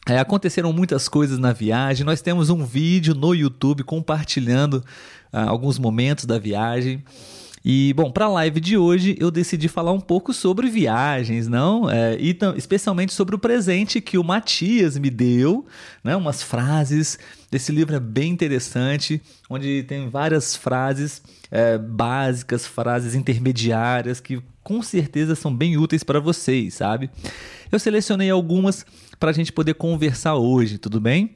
é, 0.07 0.19
aconteceram 0.19 0.71
muitas 0.71 1.09
coisas 1.09 1.37
na 1.37 1.51
viagem. 1.51 2.05
Nós 2.05 2.21
temos 2.21 2.49
um 2.49 2.63
vídeo 2.63 3.13
no 3.13 3.35
YouTube 3.35 3.83
compartilhando 3.83 4.81
ah, 5.33 5.49
alguns 5.49 5.77
momentos 5.77 6.23
da 6.23 6.39
viagem. 6.39 7.03
E, 7.65 7.93
bom, 7.93 8.11
para 8.11 8.25
a 8.25 8.29
live 8.29 8.59
de 8.59 8.77
hoje 8.77 9.15
eu 9.19 9.31
decidi 9.31 9.69
falar 9.69 9.93
um 9.93 9.99
pouco 9.99 10.33
sobre 10.33 10.69
viagens, 10.69 11.47
não? 11.47 11.89
É, 11.89 12.17
e 12.19 12.37
especialmente 12.57 13.13
sobre 13.13 13.35
o 13.35 13.39
presente 13.39 14.01
que 14.01 14.17
o 14.17 14.23
Matias 14.23 14.97
me 14.97 15.09
deu, 15.09 15.65
né? 16.03 16.13
Umas 16.13 16.43
frases. 16.43 17.17
Esse 17.49 17.71
livro 17.71 17.95
é 17.95 17.99
bem 17.99 18.31
interessante, 18.31 19.21
onde 19.49 19.83
tem 19.83 20.09
várias 20.09 20.57
frases 20.57 21.21
é, 21.49 21.77
básicas, 21.77 22.67
frases 22.67 23.15
intermediárias 23.15 24.19
que 24.19 24.41
com 24.61 24.81
certeza 24.81 25.35
são 25.35 25.55
bem 25.55 25.77
úteis 25.77 26.03
para 26.03 26.19
vocês, 26.19 26.73
sabe? 26.73 27.09
Eu 27.71 27.79
selecionei 27.79 28.29
algumas 28.29 28.85
para 29.19 29.29
a 29.29 29.33
gente 29.33 29.53
poder 29.53 29.75
conversar 29.75 30.35
hoje, 30.35 30.77
tudo 30.77 30.99
bem? 30.99 31.35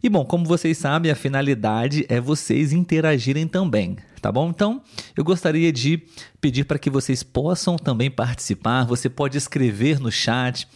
E 0.00 0.08
bom, 0.08 0.24
como 0.24 0.44
vocês 0.44 0.78
sabem, 0.78 1.10
a 1.10 1.16
finalidade 1.16 2.06
é 2.08 2.20
vocês 2.20 2.72
interagirem 2.72 3.48
também, 3.48 3.96
tá 4.22 4.30
bom? 4.30 4.48
Então, 4.48 4.80
eu 5.16 5.24
gostaria 5.24 5.72
de 5.72 6.00
pedir 6.40 6.64
para 6.64 6.78
que 6.78 6.88
vocês 6.88 7.24
possam 7.24 7.76
também 7.76 8.08
participar. 8.08 8.84
Você 8.84 9.08
pode 9.08 9.36
escrever 9.36 9.98
no 9.98 10.12
chat 10.12 10.68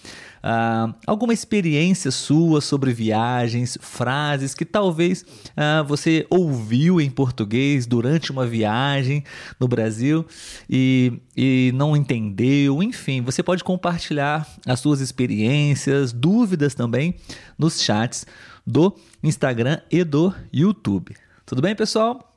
uh, 0.42 0.92
alguma 1.06 1.32
experiência 1.32 2.10
sua 2.10 2.60
sobre 2.60 2.92
viagens, 2.92 3.78
frases 3.80 4.54
que 4.54 4.64
talvez 4.64 5.22
uh, 5.22 5.84
você 5.86 6.26
ouviu 6.28 7.00
em 7.00 7.08
português 7.08 7.86
durante 7.86 8.32
uma 8.32 8.44
viagem 8.44 9.22
no 9.60 9.68
Brasil 9.68 10.26
e, 10.68 11.20
e 11.36 11.70
não 11.76 11.96
entendeu. 11.96 12.82
Enfim, 12.82 13.22
você 13.22 13.40
pode 13.40 13.62
compartilhar 13.62 14.48
as 14.66 14.80
suas 14.80 15.00
experiências, 15.00 16.12
dúvidas 16.12 16.74
também 16.74 17.14
nos 17.56 17.80
chats 17.80 18.26
do 18.66 18.94
Instagram 19.22 19.80
e 19.90 20.04
do 20.04 20.34
YouTube. 20.52 21.16
Tudo 21.44 21.62
bem, 21.62 21.74
pessoal? 21.74 22.32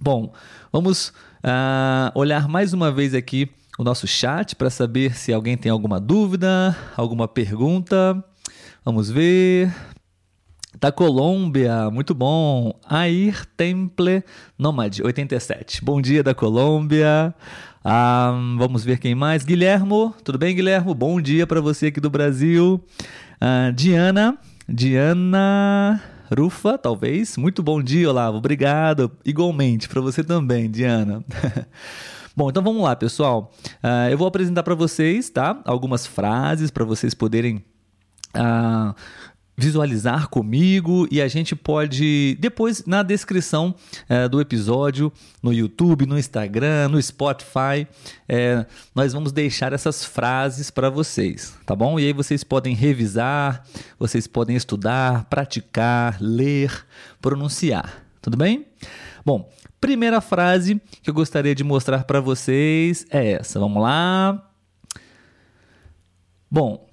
Bom, 0.00 0.32
vamos 0.72 1.08
uh, 1.44 2.10
olhar 2.14 2.48
mais 2.48 2.72
uma 2.72 2.90
vez 2.90 3.14
aqui 3.14 3.50
o 3.78 3.84
nosso 3.84 4.06
chat 4.06 4.54
para 4.54 4.70
saber 4.70 5.16
se 5.16 5.32
alguém 5.32 5.56
tem 5.56 5.70
alguma 5.70 6.00
dúvida, 6.00 6.76
alguma 6.96 7.26
pergunta. 7.26 8.22
Vamos 8.84 9.10
ver. 9.10 9.72
Da 10.80 10.90
Colômbia, 10.90 11.90
muito 11.90 12.14
bom. 12.14 12.78
Air 12.88 13.46
Temple 13.56 14.24
Nomad 14.58 15.00
87. 15.00 15.84
Bom 15.84 16.00
dia 16.00 16.22
da 16.22 16.34
Colômbia. 16.34 17.34
Ah, 17.82 18.32
vamos 18.58 18.84
ver 18.84 18.98
quem 18.98 19.14
mais. 19.14 19.44
Guilhermo, 19.44 20.14
tudo 20.24 20.38
bem, 20.38 20.54
Guilhermo? 20.54 20.94
Bom 20.94 21.20
dia 21.20 21.46
para 21.46 21.60
você 21.60 21.86
aqui 21.86 22.00
do 22.00 22.10
Brasil. 22.10 22.84
Ah, 23.40 23.70
Diana, 23.74 24.38
Diana 24.68 26.00
Rufa, 26.36 26.78
talvez. 26.78 27.36
Muito 27.36 27.62
bom 27.62 27.82
dia, 27.82 28.08
Olavo. 28.08 28.38
Obrigado. 28.38 29.12
Igualmente, 29.24 29.88
para 29.88 30.00
você 30.00 30.24
também, 30.24 30.70
Diana. 30.70 31.24
Bom, 32.36 32.50
então 32.50 32.64
vamos 32.64 32.82
lá, 32.82 32.96
pessoal. 32.96 33.52
Uh, 33.82 34.10
eu 34.10 34.18
vou 34.18 34.26
apresentar 34.26 34.64
para 34.64 34.74
vocês, 34.74 35.30
tá? 35.30 35.60
Algumas 35.64 36.04
frases 36.04 36.68
para 36.68 36.84
vocês 36.84 37.14
poderem 37.14 37.64
uh, 38.34 38.92
visualizar 39.56 40.28
comigo 40.28 41.06
e 41.10 41.22
a 41.22 41.28
gente 41.28 41.54
pode 41.54 42.36
depois 42.40 42.84
na 42.86 43.02
descrição 43.02 43.74
é, 44.08 44.28
do 44.28 44.40
episódio 44.40 45.12
no 45.42 45.52
YouTube, 45.52 46.06
no 46.06 46.18
Instagram, 46.18 46.88
no 46.88 47.00
Spotify, 47.00 47.86
é, 48.28 48.66
nós 48.94 49.12
vamos 49.12 49.32
deixar 49.32 49.72
essas 49.72 50.04
frases 50.04 50.70
para 50.70 50.90
vocês, 50.90 51.56
tá 51.64 51.74
bom? 51.76 51.98
E 51.98 52.06
aí 52.06 52.12
vocês 52.12 52.42
podem 52.42 52.74
revisar, 52.74 53.64
vocês 53.98 54.26
podem 54.26 54.56
estudar, 54.56 55.24
praticar, 55.26 56.16
ler, 56.20 56.86
pronunciar, 57.20 58.04
tudo 58.20 58.36
bem? 58.36 58.66
Bom, 59.24 59.50
primeira 59.80 60.20
frase 60.20 60.80
que 61.02 61.10
eu 61.10 61.14
gostaria 61.14 61.54
de 61.54 61.62
mostrar 61.62 62.04
para 62.04 62.20
vocês 62.20 63.06
é 63.10 63.32
essa. 63.32 63.60
Vamos 63.60 63.82
lá. 63.82 64.50
Bom, 66.50 66.86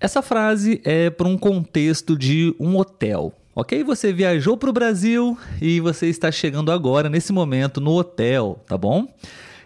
essa 0.00 0.22
frase 0.22 0.80
é 0.84 1.10
para 1.10 1.28
um 1.28 1.38
contexto 1.38 2.16
de 2.16 2.54
um 2.58 2.76
hotel. 2.76 3.32
Ok? 3.54 3.82
Você 3.84 4.12
viajou 4.12 4.56
para 4.56 4.68
o 4.68 4.72
Brasil 4.72 5.38
e 5.62 5.80
você 5.80 6.08
está 6.08 6.30
chegando 6.30 6.70
agora, 6.70 7.08
nesse 7.08 7.32
momento, 7.32 7.80
no 7.80 7.92
hotel, 7.92 8.62
tá 8.66 8.76
bom? 8.76 9.08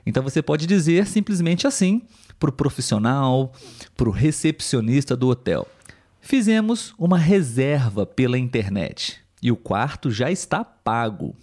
Então 0.07 0.23
você 0.23 0.41
pode 0.41 0.67
dizer 0.67 1.07
simplesmente 1.07 1.67
assim 1.67 2.03
para 2.39 2.51
o 2.51 2.53
profissional, 2.53 3.53
para 3.97 4.09
o 4.09 4.13
recepcionista 4.13 5.17
do 5.17 5.29
hotel: 5.29 5.67
Fizemos 6.21 6.95
uma 6.97 7.19
reserva 7.19 8.07
pela 8.07 8.39
internet 8.39 9.21
e 9.43 9.51
o 9.51 9.57
quarto 9.57 10.11
já 10.11 10.31
está 10.31 10.65
pago. 10.65 11.35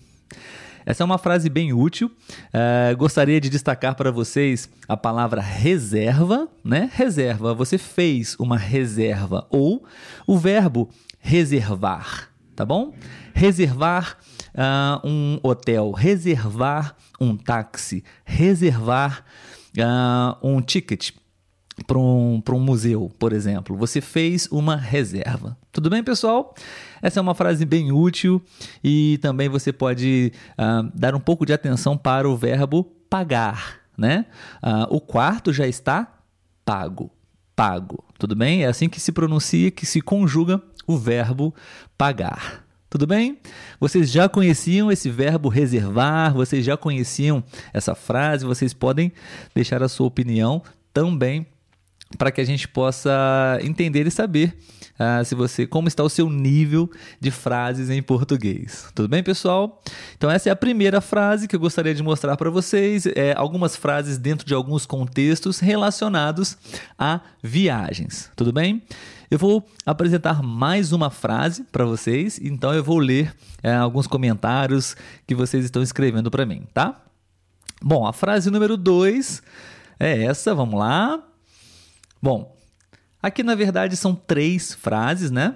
Essa 0.88 1.03
é 1.03 1.06
uma 1.06 1.17
frase 1.17 1.50
bem 1.50 1.74
útil. 1.74 2.10
Uh, 2.29 2.96
gostaria 2.96 3.41
de 3.41 3.50
destacar 3.50 3.94
para 3.94 4.10
vocês 4.10 4.70
a 4.88 4.96
palavra 4.96 5.41
reserva, 5.41 6.48
né? 6.63 6.89
Reserva. 6.94 7.53
Você 7.53 7.77
fez 7.77 8.38
uma 8.39 8.58
reserva 8.58 9.46
ou 9.50 9.84
o 10.25 10.38
verbo 10.38 10.89
reservar, 11.20 12.29
tá 12.56 12.63
bom? 12.63 12.94
Reservar 13.34 14.17
uh, 14.56 15.06
um 15.06 15.38
hotel, 15.44 15.91
reservar 15.91 16.96
um 17.20 17.36
táxi, 17.36 18.01
reservar 18.24 19.25
uh, 19.77 20.38
um 20.41 20.62
ticket 20.62 21.12
para 21.86 21.98
um, 21.98 22.41
um 22.50 22.60
museu, 22.60 23.12
por 23.19 23.34
exemplo. 23.34 23.75
Você 23.77 24.01
fez 24.01 24.48
uma 24.51 24.75
reserva. 24.75 25.57
Tudo 25.72 25.89
bem, 25.89 26.03
pessoal? 26.03 26.55
Essa 27.01 27.19
é 27.19 27.22
uma 27.22 27.36
frase 27.36 27.65
bem 27.65 27.91
útil 27.91 28.41
e 28.84 29.19
também 29.22 29.48
você 29.48 29.72
pode 29.72 30.31
uh, 30.53 30.89
dar 30.93 31.13
um 31.13 31.19
pouco 31.19 31.46
de 31.46 31.53
atenção 31.53 31.98
para 31.98 32.27
o 32.27 32.36
verbo 32.36 32.84
pagar, 33.10 33.79
né? 33.98 34.25
Uh, 34.63 34.96
o 34.96 35.00
quarto 35.00 35.53
já 35.53 35.67
está 35.67 36.22
pago. 36.65 37.12
Pago. 37.55 38.03
Tudo 38.17 38.36
bem? 38.36 38.63
É 38.63 38.67
assim 38.67 38.89
que 38.89 39.00
se 39.00 39.12
pronuncia, 39.12 39.72
que 39.72 39.86
se 39.86 40.01
conjuga 40.01 40.62
o 40.86 40.98
verbo 40.98 41.53
pagar. 41.98 42.63
Tudo 42.89 43.05
bem? 43.05 43.38
Vocês 43.79 44.10
já 44.10 44.29
conheciam 44.29 44.91
esse 44.91 45.10
verbo 45.10 45.50
reservar, 45.50 46.34
vocês 46.34 46.65
já 46.65 46.77
conheciam 46.77 47.43
essa 47.74 47.93
frase, 47.93 48.46
vocês 48.46 48.74
podem 48.74 49.12
deixar 49.53 49.84
a 49.84 49.89
sua 49.89 50.07
opinião 50.07 50.63
também 50.93 51.46
para 52.18 52.32
que 52.32 52.40
a 52.40 52.46
gente 52.46 52.68
possa 52.68 53.60
entender 53.62 54.08
e 54.08 54.12
saber 54.12 54.56
uh, 55.00 55.24
se 55.26 55.36
você 55.36 55.66
como 55.66 55.88
está 55.88 56.04
o 56.04 56.10
seu 56.10 56.30
nível 56.30 56.90
de 57.20 57.32
frases 57.32 57.90
em 57.90 58.02
português. 58.02 58.88
Tudo 58.96 59.08
bem, 59.08 59.24
pessoal? 59.24 59.82
Então 60.16 60.30
essa 60.30 60.50
é 60.50 60.52
a 60.52 60.56
primeira 60.56 61.02
frase 61.02 61.48
que 61.48 61.56
eu 61.56 61.60
gostaria 61.60 61.94
de 61.94 62.04
mostrar 62.04 62.38
para 62.38 62.50
vocês. 62.50 63.06
É, 63.08 63.34
algumas 63.36 63.76
frases 63.76 64.18
dentro 64.18 64.46
de 64.46 64.54
alguns 64.54 64.86
contextos 64.86 65.60
relacionados 65.60 66.58
a 66.98 67.22
viagens. 67.44 68.32
Tudo 68.36 68.54
bem? 68.54 68.84
Eu 69.30 69.38
vou 69.38 69.66
apresentar 69.86 70.42
mais 70.42 70.94
uma 70.94 71.10
frase 71.10 71.66
para 71.70 71.84
vocês, 71.84 72.40
então 72.42 72.74
eu 72.74 72.82
vou 72.82 72.98
ler 72.98 73.36
é, 73.62 73.74
alguns 73.74 74.08
comentários 74.08 74.96
que 75.26 75.36
vocês 75.36 75.66
estão 75.66 75.84
escrevendo 75.84 76.32
para 76.32 76.46
mim, 76.46 76.64
tá? 76.74 77.02
Bom, 77.82 78.08
a 78.08 78.14
frase 78.14 78.50
número 78.50 78.78
2 78.78 79.44
é 80.00 80.24
essa, 80.24 80.56
vamos 80.56 80.80
lá. 80.80 81.26
Bom, 82.21 82.55
aqui 83.21 83.43
na 83.43 83.55
verdade 83.55 83.95
são 83.95 84.15
três 84.15 84.74
frases, 84.74 85.31
né? 85.31 85.55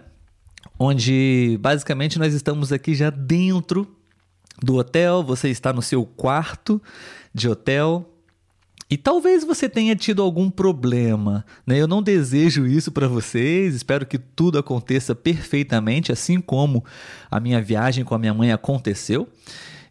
Onde 0.77 1.57
basicamente 1.61 2.17
nós 2.19 2.33
estamos 2.33 2.71
aqui 2.71 2.95
já 2.95 3.09
dentro 3.09 3.87
do 4.61 4.75
hotel, 4.75 5.23
você 5.23 5.49
está 5.49 5.73
no 5.73 5.81
seu 5.81 6.05
quarto 6.05 6.81
de 7.33 7.49
hotel. 7.49 8.07
E 8.89 8.97
talvez 8.97 9.45
você 9.45 9.69
tenha 9.69 9.95
tido 9.95 10.21
algum 10.21 10.49
problema, 10.49 11.45
né? 11.65 11.77
Eu 11.79 11.87
não 11.87 12.03
desejo 12.03 12.67
isso 12.67 12.91
para 12.91 13.07
vocês, 13.07 13.73
espero 13.73 14.05
que 14.05 14.17
tudo 14.17 14.59
aconteça 14.59 15.15
perfeitamente, 15.15 16.11
assim 16.11 16.41
como 16.41 16.83
a 17.29 17.39
minha 17.39 17.61
viagem 17.61 18.03
com 18.03 18.13
a 18.13 18.19
minha 18.19 18.33
mãe 18.33 18.51
aconteceu. 18.51 19.29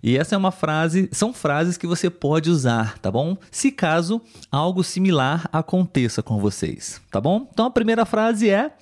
E 0.02 0.16
essa 0.16 0.34
é 0.34 0.38
uma 0.38 0.50
frase, 0.50 1.08
são 1.12 1.32
frases 1.32 1.76
que 1.76 1.86
você 1.86 2.08
pode 2.08 2.48
usar, 2.48 2.98
tá 2.98 3.10
bom? 3.10 3.36
Se 3.50 3.70
caso 3.70 4.20
algo 4.50 4.82
similar 4.82 5.48
aconteça 5.52 6.22
com 6.22 6.38
vocês, 6.38 7.00
tá 7.10 7.20
bom? 7.20 7.46
Então 7.52 7.66
a 7.66 7.70
primeira 7.70 8.06
frase 8.06 8.48
é: 8.48 8.72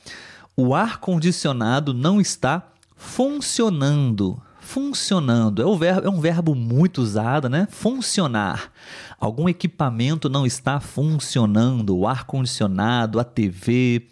o 0.57 0.75
ar 0.75 0.99
condicionado 0.99 1.93
não 1.93 2.21
está 2.21 2.69
funcionando. 2.97 4.41
Funcionando 4.61 5.63
é, 5.63 5.65
o 5.65 5.79
verbo, 5.79 6.07
é 6.07 6.11
um 6.11 6.21
verbo 6.21 6.55
muito 6.55 7.01
usado, 7.01 7.49
né? 7.49 7.67
Funcionar. 7.71 8.71
Algum 9.19 9.49
equipamento 9.49 10.29
não 10.29 10.45
está 10.45 10.79
funcionando. 10.79 11.97
O 11.97 12.07
ar 12.07 12.25
condicionado, 12.25 13.19
a 13.19 13.25
TV, 13.25 14.07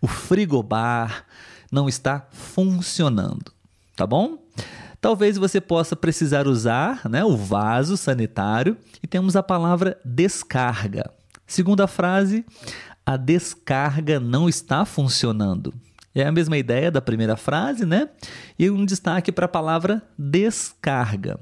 o 0.00 0.06
frigobar 0.06 1.26
não 1.70 1.88
está 1.88 2.26
funcionando, 2.32 3.52
tá 3.94 4.06
bom? 4.06 4.38
Talvez 5.00 5.36
você 5.36 5.60
possa 5.60 5.94
precisar 5.94 6.46
usar 6.46 7.08
né, 7.08 7.24
o 7.24 7.36
vaso 7.36 7.96
sanitário 7.96 8.76
e 9.02 9.06
temos 9.06 9.36
a 9.36 9.42
palavra 9.42 9.98
descarga. 10.04 11.10
Segunda 11.46 11.86
frase, 11.86 12.44
a 13.06 13.16
descarga 13.16 14.20
não 14.20 14.48
está 14.48 14.84
funcionando. 14.84 15.72
É 16.14 16.26
a 16.26 16.32
mesma 16.32 16.58
ideia 16.58 16.90
da 16.90 17.00
primeira 17.00 17.36
frase, 17.36 17.86
né? 17.86 18.08
E 18.58 18.68
um 18.68 18.84
destaque 18.84 19.30
para 19.30 19.44
a 19.44 19.48
palavra 19.48 20.02
descarga. 20.18 21.38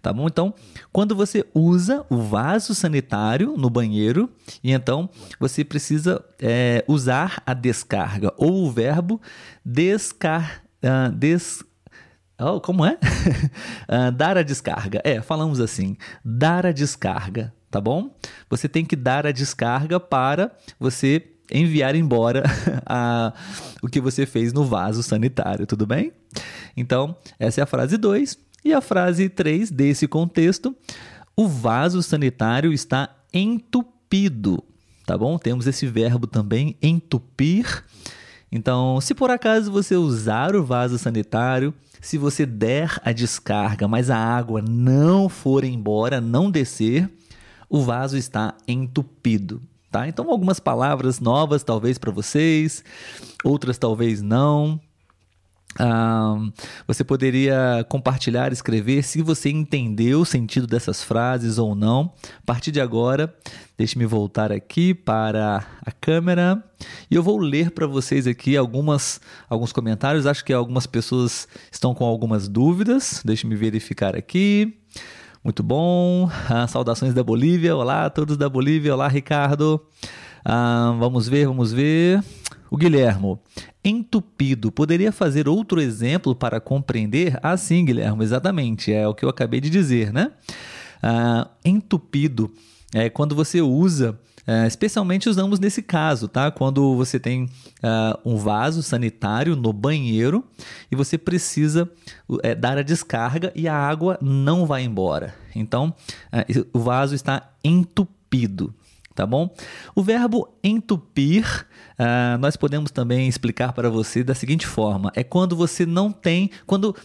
Tá 0.00 0.12
bom? 0.12 0.26
Então, 0.26 0.54
quando 0.92 1.14
você 1.14 1.44
usa 1.54 2.04
o 2.08 2.18
vaso 2.18 2.74
sanitário 2.74 3.56
no 3.56 3.68
banheiro, 3.68 4.30
e 4.62 4.72
então 4.72 5.08
você 5.38 5.64
precisa 5.64 6.24
é, 6.40 6.84
usar 6.86 7.42
a 7.44 7.54
descarga 7.54 8.32
ou 8.36 8.64
o 8.64 8.70
verbo 8.70 9.20
descar, 9.64 10.62
uh, 10.82 11.12
des, 11.12 11.62
Oh, 12.40 12.60
como 12.60 12.84
é? 12.86 12.98
uh, 13.88 14.10
dar 14.16 14.38
a 14.38 14.42
descarga. 14.42 15.00
É, 15.04 15.20
falamos 15.20 15.60
assim: 15.60 15.96
dar 16.24 16.64
a 16.64 16.72
descarga, 16.72 17.52
tá 17.70 17.80
bom? 17.80 18.10
Você 18.48 18.68
tem 18.68 18.84
que 18.84 18.96
dar 18.96 19.26
a 19.26 19.32
descarga 19.32 20.00
para 20.00 20.50
você 20.78 21.22
enviar 21.52 21.94
embora 21.94 22.44
a, 22.86 23.34
o 23.82 23.88
que 23.88 24.00
você 24.00 24.24
fez 24.24 24.52
no 24.52 24.64
vaso 24.64 25.02
sanitário, 25.02 25.66
tudo 25.66 25.86
bem? 25.86 26.12
Então, 26.76 27.16
essa 27.38 27.60
é 27.60 27.64
a 27.64 27.66
frase 27.66 27.96
2. 27.96 28.38
E 28.64 28.72
a 28.72 28.80
frase 28.80 29.28
3 29.28 29.70
desse 29.70 30.08
contexto: 30.08 30.74
o 31.36 31.46
vaso 31.46 32.02
sanitário 32.02 32.72
está 32.72 33.16
entupido, 33.32 34.64
tá 35.06 35.16
bom? 35.16 35.38
Temos 35.38 35.66
esse 35.66 35.86
verbo 35.86 36.26
também, 36.26 36.76
entupir. 36.80 37.84
Então, 38.52 39.00
se 39.00 39.14
por 39.14 39.30
acaso 39.30 39.70
você 39.70 39.96
usar 39.96 40.56
o 40.56 40.64
vaso 40.64 40.98
sanitário, 40.98 41.72
se 42.00 42.18
você 42.18 42.44
der 42.44 43.00
a 43.04 43.12
descarga, 43.12 43.86
mas 43.86 44.10
a 44.10 44.16
água 44.16 44.60
não 44.60 45.28
for 45.28 45.64
embora, 45.64 46.20
não 46.20 46.50
descer, 46.50 47.08
o 47.68 47.80
vaso 47.82 48.16
está 48.16 48.54
entupido. 48.66 49.62
Tá? 49.90 50.08
Então, 50.08 50.30
algumas 50.30 50.60
palavras 50.60 51.20
novas 51.20 51.62
talvez 51.62 51.98
para 51.98 52.10
vocês, 52.10 52.82
outras 53.44 53.78
talvez 53.78 54.22
não. 54.22 54.80
Um, 55.78 56.52
você 56.86 57.04
poderia 57.04 57.86
compartilhar, 57.88 58.52
escrever 58.52 59.04
se 59.04 59.22
você 59.22 59.50
entendeu 59.50 60.22
o 60.22 60.26
sentido 60.26 60.66
dessas 60.66 61.04
frases 61.04 61.58
ou 61.58 61.74
não. 61.74 62.12
A 62.24 62.46
partir 62.46 62.72
de 62.72 62.80
agora, 62.80 63.32
deixe-me 63.78 64.04
voltar 64.04 64.50
aqui 64.50 64.92
para 64.92 65.64
a 65.84 65.92
câmera 65.92 66.62
e 67.10 67.14
eu 67.14 67.22
vou 67.22 67.38
ler 67.38 67.70
para 67.70 67.86
vocês 67.86 68.26
aqui 68.26 68.56
algumas, 68.56 69.20
alguns 69.48 69.72
comentários. 69.72 70.26
Acho 70.26 70.44
que 70.44 70.52
algumas 70.52 70.86
pessoas 70.86 71.46
estão 71.70 71.94
com 71.94 72.04
algumas 72.04 72.48
dúvidas. 72.48 73.22
Deixe-me 73.24 73.54
verificar 73.54 74.16
aqui. 74.16 74.76
Muito 75.42 75.62
bom. 75.62 76.28
Ah, 76.48 76.66
saudações 76.66 77.14
da 77.14 77.22
Bolívia. 77.22 77.76
Olá 77.76 78.06
a 78.06 78.10
todos 78.10 78.36
da 78.36 78.48
Bolívia. 78.48 78.94
Olá, 78.94 79.08
Ricardo. 79.08 79.80
Ah, 80.44 80.94
vamos 80.98 81.28
ver, 81.28 81.46
vamos 81.46 81.72
ver. 81.72 82.22
O 82.70 82.76
Guilhermo, 82.76 83.40
entupido, 83.84 84.70
poderia 84.70 85.10
fazer 85.10 85.48
outro 85.48 85.80
exemplo 85.80 86.34
para 86.34 86.60
compreender? 86.60 87.38
Ah, 87.42 87.56
sim, 87.56 87.84
Guilhermo, 87.84 88.22
exatamente, 88.22 88.92
é 88.92 89.08
o 89.08 89.14
que 89.14 89.24
eu 89.24 89.28
acabei 89.28 89.60
de 89.60 89.68
dizer, 89.68 90.12
né? 90.12 90.30
Ah, 91.02 91.48
entupido 91.64 92.50
é 92.92 93.08
quando 93.08 93.34
você 93.34 93.60
usa, 93.60 94.18
é, 94.46 94.66
especialmente 94.66 95.28
usamos 95.28 95.60
nesse 95.60 95.82
caso, 95.82 96.26
tá? 96.26 96.50
Quando 96.50 96.96
você 96.96 97.20
tem 97.20 97.44
uh, 97.44 98.18
um 98.24 98.36
vaso 98.36 98.82
sanitário 98.82 99.54
no 99.54 99.72
banheiro 99.72 100.44
e 100.90 100.96
você 100.96 101.16
precisa 101.16 101.88
é, 102.42 102.54
dar 102.54 102.76
a 102.76 102.82
descarga 102.82 103.52
e 103.54 103.68
a 103.68 103.74
água 103.74 104.18
não 104.20 104.66
vai 104.66 104.82
embora. 104.82 105.34
Então, 105.54 105.94
uh, 106.32 106.68
o 106.72 106.80
vaso 106.80 107.14
está 107.14 107.50
entupido 107.62 108.74
tá 109.20 109.26
bom? 109.26 109.54
O 109.94 110.02
verbo 110.02 110.48
entupir, 110.64 111.66
uh, 111.98 112.38
nós 112.38 112.56
podemos 112.56 112.90
também 112.90 113.28
explicar 113.28 113.74
para 113.74 113.90
você 113.90 114.24
da 114.24 114.34
seguinte 114.34 114.66
forma: 114.66 115.12
é 115.14 115.22
quando 115.22 115.54
você 115.54 115.84
não 115.84 116.10
tem, 116.10 116.50
quando 116.66 116.96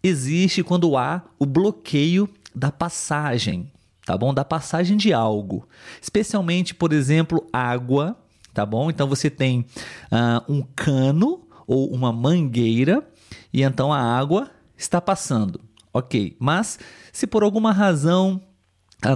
existe, 0.00 0.62
quando 0.62 0.96
há 0.96 1.24
o 1.40 1.44
bloqueio 1.44 2.28
da 2.54 2.70
passagem, 2.70 3.68
tá 4.06 4.16
bom? 4.16 4.32
Da 4.32 4.44
passagem 4.44 4.96
de 4.96 5.12
algo, 5.12 5.68
especialmente, 6.00 6.72
por 6.72 6.92
exemplo, 6.92 7.44
água, 7.52 8.16
tá 8.54 8.64
bom? 8.64 8.88
Então 8.88 9.08
você 9.08 9.28
tem 9.28 9.66
uh, 10.12 10.52
um 10.52 10.62
cano 10.76 11.48
ou 11.66 11.92
uma 11.92 12.12
mangueira 12.12 13.04
e 13.52 13.64
então 13.64 13.92
a 13.92 14.00
água 14.00 14.48
está 14.78 15.00
passando, 15.00 15.60
ok? 15.92 16.36
Mas 16.38 16.78
se 17.12 17.26
por 17.26 17.42
alguma 17.42 17.72
razão 17.72 18.40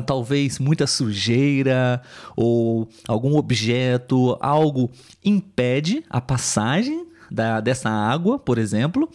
talvez 0.06 0.58
muita 0.58 0.86
sujeira 0.86 2.02
ou 2.36 2.88
algum 3.06 3.36
objeto, 3.36 4.36
algo 4.40 4.90
impede 5.24 6.04
a 6.08 6.20
passagem 6.20 7.06
da, 7.30 7.60
dessa 7.60 7.90
água, 7.90 8.38
por 8.38 8.58
exemplo, 8.58 9.08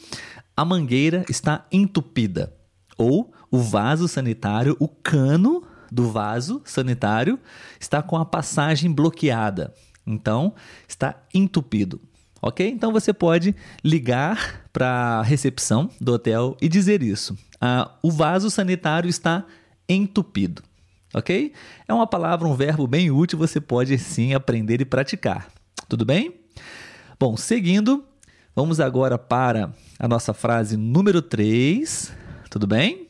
a 0.55 0.65
mangueira 0.65 1.25
está 1.29 1.65
entupida. 1.71 2.53
Ou 2.97 3.31
o 3.49 3.59
vaso 3.59 4.07
sanitário, 4.07 4.75
o 4.79 4.87
cano 4.87 5.63
do 5.91 6.11
vaso 6.11 6.61
sanitário 6.65 7.39
está 7.79 8.01
com 8.01 8.17
a 8.17 8.25
passagem 8.25 8.91
bloqueada. 8.91 9.73
Então, 10.05 10.53
está 10.87 11.15
entupido. 11.33 12.01
Ok? 12.41 12.67
Então 12.69 12.91
você 12.91 13.11
pode 13.11 13.55
ligar 13.83 14.65
para 14.71 15.19
a 15.19 15.21
recepção 15.21 15.89
do 15.99 16.13
hotel 16.13 16.55
e 16.61 16.69
dizer 16.69 17.03
isso. 17.03 17.37
Ah, 17.59 17.91
o 18.01 18.09
vaso 18.09 18.49
sanitário 18.49 19.09
está 19.09 19.43
entupido. 19.43 19.58
Ok? 21.13 21.51
É 21.87 21.93
uma 21.93 22.05
palavra, 22.05 22.47
um 22.47 22.53
verbo 22.53 22.85
bem 22.85 23.09
útil, 23.09 23.39
você 23.39 23.59
pode 23.59 23.97
sim 23.97 24.33
aprender 24.35 24.79
e 24.79 24.85
praticar. 24.85 25.49
Tudo 25.87 26.05
bem? 26.05 26.35
Bom, 27.19 27.35
seguindo, 27.35 28.05
vamos 28.55 28.79
agora 28.79 29.17
para 29.17 29.73
a 29.97 30.07
nossa 30.07 30.33
frase 30.33 30.77
número 30.77 31.21
3. 31.21 32.13
Tudo 32.49 32.67
bem? 32.67 33.07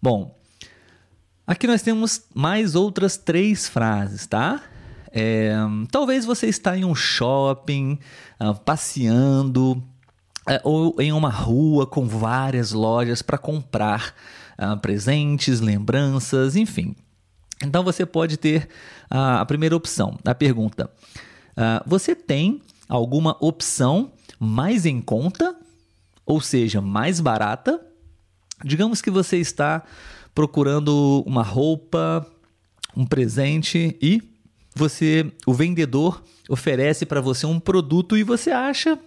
Bom, 0.00 0.34
aqui 1.46 1.66
nós 1.66 1.82
temos 1.82 2.22
mais 2.34 2.74
outras 2.74 3.18
três 3.18 3.68
frases, 3.68 4.26
tá? 4.26 4.62
É, 5.12 5.54
talvez 5.90 6.24
você 6.24 6.46
está 6.46 6.76
em 6.76 6.84
um 6.86 6.94
shopping, 6.94 7.98
uh, 8.40 8.54
passeando, 8.64 9.72
uh, 10.48 10.60
ou 10.64 10.96
em 10.98 11.12
uma 11.12 11.28
rua 11.28 11.86
com 11.86 12.08
várias 12.08 12.72
lojas 12.72 13.20
para 13.20 13.36
comprar 13.36 14.14
uh, 14.58 14.78
presentes, 14.78 15.60
lembranças, 15.60 16.56
enfim. 16.56 16.94
Então 17.62 17.84
você 17.84 18.04
pode 18.04 18.36
ter 18.36 18.68
uh, 19.10 19.40
a 19.40 19.46
primeira 19.46 19.76
opção. 19.76 20.18
A 20.24 20.34
pergunta: 20.34 20.90
uh, 21.56 21.82
você 21.86 22.14
tem 22.14 22.60
alguma 22.88 23.36
opção 23.40 24.12
mais 24.38 24.84
em 24.84 25.00
conta, 25.00 25.56
ou 26.26 26.40
seja, 26.40 26.80
mais 26.80 27.20
barata? 27.20 27.80
Digamos 28.64 29.00
que 29.00 29.10
você 29.10 29.38
está 29.38 29.82
procurando 30.34 31.22
uma 31.26 31.42
roupa, 31.42 32.26
um 32.96 33.06
presente 33.06 33.96
e 34.00 34.22
você, 34.74 35.30
o 35.46 35.52
vendedor 35.52 36.22
oferece 36.48 37.04
para 37.04 37.20
você 37.20 37.46
um 37.46 37.60
produto 37.60 38.16
e 38.16 38.22
você 38.22 38.50
acha 38.50 38.98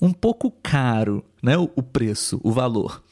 um 0.00 0.12
pouco 0.12 0.50
caro, 0.62 1.24
né, 1.42 1.56
o 1.56 1.82
preço, 1.82 2.40
o 2.42 2.52
valor. 2.52 3.02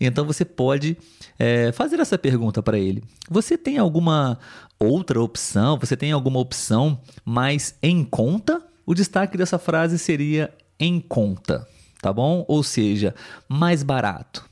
Então 0.00 0.24
você 0.24 0.44
pode 0.44 0.96
é, 1.38 1.72
fazer 1.72 2.00
essa 2.00 2.18
pergunta 2.18 2.62
para 2.62 2.78
ele: 2.78 3.02
Você 3.28 3.56
tem 3.56 3.78
alguma 3.78 4.38
outra 4.78 5.20
opção? 5.20 5.78
Você 5.78 5.96
tem 5.96 6.12
alguma 6.12 6.40
opção 6.40 7.00
mais 7.24 7.76
em 7.82 8.04
conta? 8.04 8.62
O 8.86 8.94
destaque 8.94 9.38
dessa 9.38 9.58
frase 9.58 9.98
seria 9.98 10.52
em 10.78 11.00
conta, 11.00 11.66
tá 12.00 12.12
bom? 12.12 12.44
Ou 12.48 12.62
seja, 12.62 13.14
mais 13.48 13.82
barato. 13.82 14.44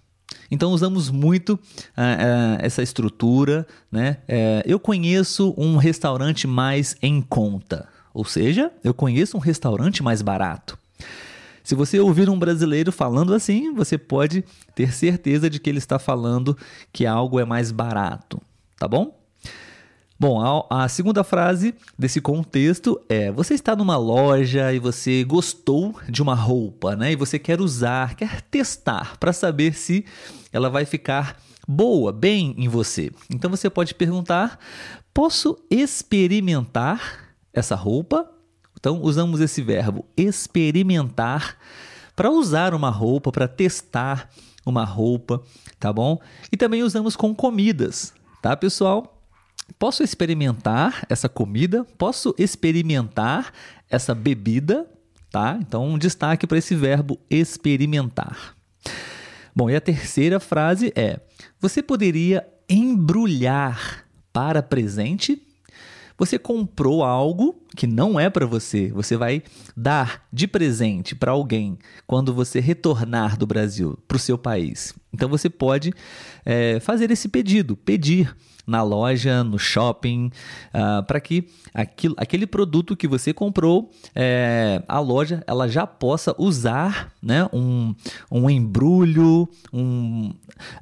Então 0.50 0.72
usamos 0.72 1.10
muito 1.10 1.54
uh, 1.54 1.56
uh, 1.56 2.58
essa 2.58 2.82
estrutura, 2.82 3.66
né? 3.90 4.18
Uh, 4.28 4.62
eu 4.66 4.78
conheço 4.78 5.54
um 5.56 5.76
restaurante 5.76 6.46
mais 6.46 6.94
em 7.02 7.22
conta, 7.22 7.88
ou 8.12 8.24
seja, 8.24 8.70
eu 8.84 8.92
conheço 8.92 9.36
um 9.36 9.40
restaurante 9.40 10.02
mais 10.02 10.20
barato. 10.20 10.78
Se 11.62 11.74
você 11.74 12.00
ouvir 12.00 12.28
um 12.28 12.38
brasileiro 12.38 12.90
falando 12.90 13.34
assim, 13.34 13.72
você 13.72 13.96
pode 13.96 14.44
ter 14.74 14.92
certeza 14.92 15.48
de 15.48 15.60
que 15.60 15.70
ele 15.70 15.78
está 15.78 15.98
falando 15.98 16.56
que 16.92 17.06
algo 17.06 17.38
é 17.38 17.44
mais 17.44 17.70
barato, 17.70 18.40
tá 18.78 18.88
bom? 18.88 19.22
Bom, 20.22 20.66
a, 20.70 20.88
segunda 20.88 21.24
frase 21.24 21.74
desse 21.98 22.20
contexto 22.20 23.00
é: 23.08 23.32
você 23.32 23.54
está 23.54 23.74
numa 23.74 23.96
loja 23.96 24.72
e 24.72 24.78
você 24.78 25.24
gostou 25.24 25.96
de 26.08 26.22
uma 26.22 26.36
roupa, 26.36 26.94
né? 26.94 27.10
E 27.10 27.16
você 27.16 27.40
quer 27.40 27.60
usar, 27.60 28.14
quer 28.14 28.40
testar 28.42 29.16
para 29.18 29.32
saber 29.32 29.74
se 29.74 30.04
ela 30.52 30.70
vai 30.70 30.84
ficar 30.84 31.42
boa, 31.66 32.12
bem 32.12 32.54
em 32.56 32.68
você. 32.68 33.10
Então 33.28 33.50
você 33.50 33.68
pode 33.68 33.96
perguntar: 33.96 34.60
posso 35.12 35.58
experimentar 35.68 37.34
essa 37.52 37.74
roupa? 37.74 38.30
Então 38.82 39.00
usamos 39.00 39.40
esse 39.40 39.62
verbo 39.62 40.04
experimentar 40.16 41.56
para 42.16 42.32
usar 42.32 42.74
uma 42.74 42.90
roupa, 42.90 43.30
para 43.30 43.46
testar 43.46 44.28
uma 44.66 44.84
roupa, 44.84 45.40
tá 45.78 45.92
bom? 45.92 46.20
E 46.50 46.56
também 46.56 46.82
usamos 46.82 47.14
com 47.14 47.32
comidas, 47.32 48.12
tá, 48.42 48.56
pessoal? 48.56 49.22
Posso 49.78 50.02
experimentar 50.02 51.06
essa 51.08 51.28
comida? 51.28 51.86
Posso 51.96 52.34
experimentar 52.36 53.52
essa 53.88 54.16
bebida? 54.16 54.90
Tá? 55.30 55.56
Então, 55.60 55.90
um 55.90 55.96
destaque 55.96 56.44
para 56.44 56.58
esse 56.58 56.74
verbo 56.74 57.20
experimentar. 57.30 58.56
Bom, 59.54 59.70
e 59.70 59.76
a 59.76 59.80
terceira 59.80 60.40
frase 60.40 60.92
é: 60.96 61.20
Você 61.60 61.80
poderia 61.84 62.44
embrulhar 62.68 64.08
para 64.32 64.60
presente? 64.60 65.40
Você 66.18 66.36
comprou 66.36 67.04
algo 67.04 67.61
que 67.76 67.86
não 67.86 68.18
é 68.18 68.28
para 68.28 68.46
você, 68.46 68.90
você 68.92 69.16
vai 69.16 69.42
dar 69.76 70.26
de 70.32 70.46
presente 70.46 71.14
para 71.14 71.32
alguém 71.32 71.78
quando 72.06 72.34
você 72.34 72.60
retornar 72.60 73.36
do 73.36 73.46
Brasil 73.46 73.98
para 74.06 74.16
o 74.16 74.20
seu 74.20 74.36
país. 74.36 74.94
Então 75.12 75.28
você 75.28 75.48
pode 75.48 75.92
é, 76.44 76.80
fazer 76.80 77.10
esse 77.10 77.28
pedido, 77.28 77.76
pedir 77.76 78.34
na 78.66 78.82
loja, 78.82 79.42
no 79.42 79.58
shopping, 79.58 80.30
uh, 80.72 81.04
para 81.04 81.20
que 81.20 81.48
aquilo, 81.74 82.14
aquele 82.16 82.46
produto 82.46 82.96
que 82.96 83.08
você 83.08 83.32
comprou, 83.32 83.90
é, 84.14 84.82
a 84.86 84.98
loja 85.00 85.42
ela 85.46 85.68
já 85.68 85.86
possa 85.86 86.34
usar 86.38 87.12
né, 87.22 87.48
um, 87.52 87.94
um 88.30 88.48
embrulho, 88.48 89.48
um, 89.72 90.32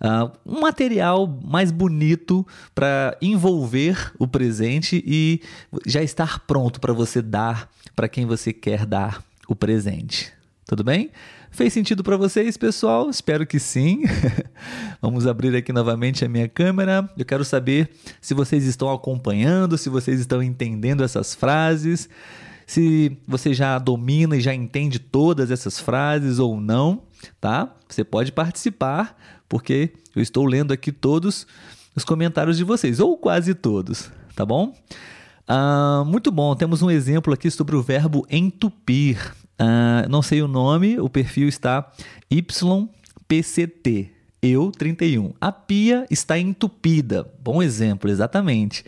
uh, 0.01 0.31
um 0.45 0.61
material 0.61 1.27
mais 1.43 1.71
bonito 1.71 2.47
para 2.75 3.17
envolver 3.21 4.13
o 4.19 4.27
presente 4.27 5.03
e 5.07 5.41
já 5.87 6.03
estar 6.03 6.41
pronto 6.41 6.80
para 6.81 6.93
você 6.93 7.23
dar 7.23 7.71
para 7.95 8.09
quem 8.09 8.27
você 8.27 8.53
quer 8.53 8.87
dar 8.87 9.23
o 9.47 9.55
presente. 9.55 10.33
Tudo 10.67 10.83
bem? 10.83 11.11
Fez 11.51 11.73
sentido 11.73 12.05
para 12.05 12.17
vocês, 12.17 12.57
pessoal? 12.57 13.11
Espero 13.11 13.45
que 13.45 13.59
sim. 13.59 14.05
Vamos 15.03 15.27
abrir 15.27 15.55
aqui 15.57 15.73
novamente 15.73 16.25
a 16.25 16.29
minha 16.29 16.49
câmera. 16.49 17.11
Eu 17.19 17.25
quero 17.25 17.45
saber 17.45 17.91
se 18.21 18.35
vocês 18.35 18.65
estão 18.65 18.91
acompanhando, 18.93 19.77
se 19.77 19.89
vocês 19.89 20.21
estão 20.21 20.41
entendendo 20.41 21.03
essas 21.03 21.35
frases, 21.35 22.09
se 22.67 23.19
você 23.27 23.53
já 23.53 23.79
domina 23.81 24.37
e 24.37 24.41
já 24.41 24.55
entende 24.55 25.01
todas 25.01 25.51
essas 25.51 25.81
frases 25.81 26.39
ou 26.39 26.61
não, 26.61 27.03
tá? 27.41 27.75
Você 27.89 28.05
pode 28.05 28.31
participar, 28.31 29.19
porque 29.49 29.91
eu 30.15 30.23
estou 30.23 30.47
lendo 30.47 30.73
aqui 30.73 30.93
todos 30.93 31.49
os 31.97 32.05
comentários 32.05 32.57
de 32.57 32.63
vocês, 32.63 33.01
ou 33.01 33.19
quase 33.19 33.55
todos, 33.55 34.09
tá 34.37 34.47
bom? 34.47 34.73
Ah, 35.53 36.05
muito 36.07 36.31
bom, 36.31 36.55
temos 36.55 36.81
um 36.81 36.89
exemplo 36.89 37.35
aqui 37.35 37.51
sobre 37.51 37.75
o 37.75 37.83
verbo 37.83 38.25
entupir. 38.31 39.35
Uh, 39.61 40.09
não 40.09 40.23
sei 40.23 40.43
o 40.43 40.47
nome, 40.47 41.01
o 41.01 41.09
perfil 41.09 41.49
está 41.49 41.91
YPCT. 42.31 44.13
Eu 44.41 44.71
31. 44.71 45.35
A 45.41 45.51
pia 45.51 46.07
está 46.09 46.39
entupida. 46.39 47.29
Bom 47.43 47.61
exemplo, 47.61 48.09
exatamente. 48.09 48.85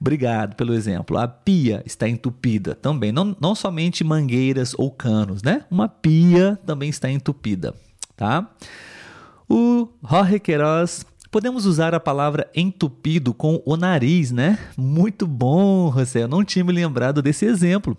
Obrigado 0.00 0.54
pelo 0.54 0.72
exemplo. 0.72 1.18
A 1.18 1.26
pia 1.26 1.82
está 1.84 2.08
entupida 2.08 2.76
também. 2.76 3.10
Não, 3.10 3.36
não 3.40 3.56
somente 3.56 4.04
mangueiras 4.04 4.72
ou 4.78 4.92
canos, 4.92 5.42
né? 5.42 5.64
Uma 5.68 5.88
pia 5.88 6.56
também 6.64 6.90
está 6.90 7.10
entupida, 7.10 7.74
tá? 8.16 8.48
O 9.48 9.88
Jorge 10.08 10.38
Queiroz 10.38 11.04
Podemos 11.34 11.66
usar 11.66 11.96
a 11.96 11.98
palavra 11.98 12.48
entupido 12.54 13.34
com 13.34 13.60
o 13.66 13.76
nariz, 13.76 14.30
né? 14.30 14.56
Muito 14.76 15.26
bom, 15.26 15.92
José. 15.92 16.22
Eu 16.22 16.28
não 16.28 16.44
tinha 16.44 16.64
me 16.64 16.72
lembrado 16.72 17.20
desse 17.20 17.44
exemplo. 17.44 17.98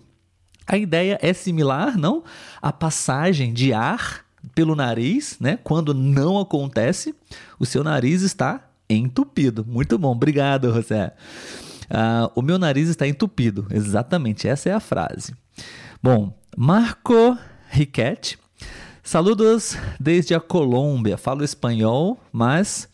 A 0.66 0.78
ideia 0.78 1.18
é 1.20 1.34
similar, 1.34 1.98
não? 1.98 2.24
A 2.62 2.72
passagem 2.72 3.52
de 3.52 3.74
ar 3.74 4.24
pelo 4.54 4.74
nariz, 4.74 5.36
né? 5.38 5.58
Quando 5.62 5.92
não 5.92 6.40
acontece, 6.40 7.14
o 7.60 7.66
seu 7.66 7.84
nariz 7.84 8.22
está 8.22 8.70
entupido. 8.88 9.66
Muito 9.68 9.98
bom, 9.98 10.12
obrigado, 10.12 10.72
José. 10.72 11.12
Uh, 11.90 12.32
o 12.34 12.40
meu 12.40 12.58
nariz 12.58 12.88
está 12.88 13.06
entupido, 13.06 13.66
exatamente, 13.70 14.48
essa 14.48 14.70
é 14.70 14.72
a 14.72 14.80
frase. 14.80 15.34
Bom, 16.02 16.34
Marco 16.56 17.36
Riquet, 17.68 18.38
saludos 19.02 19.76
desde 20.00 20.34
a 20.34 20.40
Colômbia. 20.40 21.18
Falo 21.18 21.44
espanhol, 21.44 22.18
mas 22.32 22.88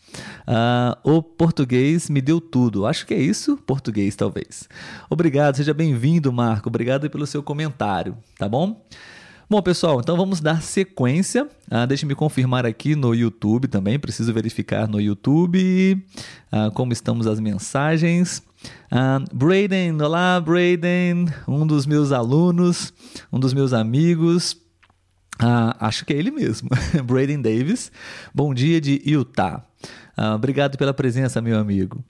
Uh, 0.47 1.11
o 1.15 1.23
português 1.23 2.09
me 2.09 2.21
deu 2.21 2.39
tudo. 2.39 2.85
Acho 2.85 3.05
que 3.05 3.13
é 3.13 3.19
isso, 3.19 3.57
português 3.57 4.15
talvez. 4.15 4.67
Obrigado, 5.09 5.55
seja 5.55 5.73
bem-vindo, 5.73 6.31
Marco. 6.31 6.69
Obrigado 6.69 7.09
pelo 7.09 7.25
seu 7.27 7.41
comentário, 7.43 8.17
tá 8.37 8.47
bom? 8.47 8.81
Bom, 9.49 9.61
pessoal, 9.61 9.99
então 9.99 10.17
vamos 10.17 10.39
dar 10.39 10.63
sequência. 10.63 11.47
Ah, 11.69 11.85
Deixe-me 11.85 12.15
confirmar 12.15 12.65
aqui 12.65 12.95
no 12.95 13.13
YouTube 13.13 13.67
também. 13.67 13.99
Preciso 13.99 14.33
verificar 14.33 14.87
no 14.87 14.99
YouTube 14.99 16.03
ah, 16.51 16.71
como 16.73 16.91
estamos 16.91 17.27
as 17.27 17.39
mensagens. 17.39 18.41
Ah, 18.89 19.19
Braden, 19.31 20.01
olá, 20.01 20.39
Braden, 20.39 21.27
um 21.47 21.67
dos 21.67 21.85
meus 21.85 22.11
alunos, 22.11 22.93
um 23.31 23.39
dos 23.39 23.53
meus 23.53 23.73
amigos. 23.73 24.57
Acho 25.79 26.05
que 26.05 26.13
é 26.13 26.17
ele 26.17 26.31
mesmo, 26.31 26.69
Braden 27.05 27.41
Davis. 27.41 27.91
Bom 28.33 28.53
dia 28.53 28.81
de 28.81 29.01
Utah. 29.05 29.63
Uh, 30.17 30.35
obrigado 30.35 30.77
pela 30.77 30.93
presença, 30.93 31.41
meu 31.41 31.57
amigo. 31.57 32.03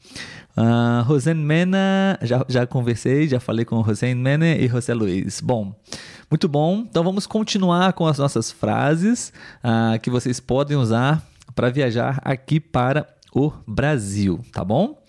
Uh, 0.57 1.03
Rosane 1.03 1.41
Mena, 1.41 2.17
já, 2.21 2.45
já 2.47 2.67
conversei, 2.67 3.27
já 3.27 3.39
falei 3.39 3.65
com 3.65 3.79
Rosane 3.81 4.15
Mena 4.15 4.47
e 4.47 4.67
José 4.67 4.93
Luiz. 4.93 5.41
Bom, 5.41 5.73
muito 6.29 6.47
bom. 6.47 6.85
Então 6.89 7.03
vamos 7.03 7.25
continuar 7.25 7.93
com 7.93 8.05
as 8.05 8.17
nossas 8.17 8.51
frases 8.51 9.31
uh, 9.63 9.99
que 9.99 10.09
vocês 10.09 10.39
podem 10.39 10.77
usar 10.77 11.25
para 11.55 11.69
viajar 11.69 12.19
aqui 12.23 12.59
para 12.59 13.07
o 13.33 13.51
Brasil, 13.65 14.39
tá 14.51 14.63
bom? 14.63 15.01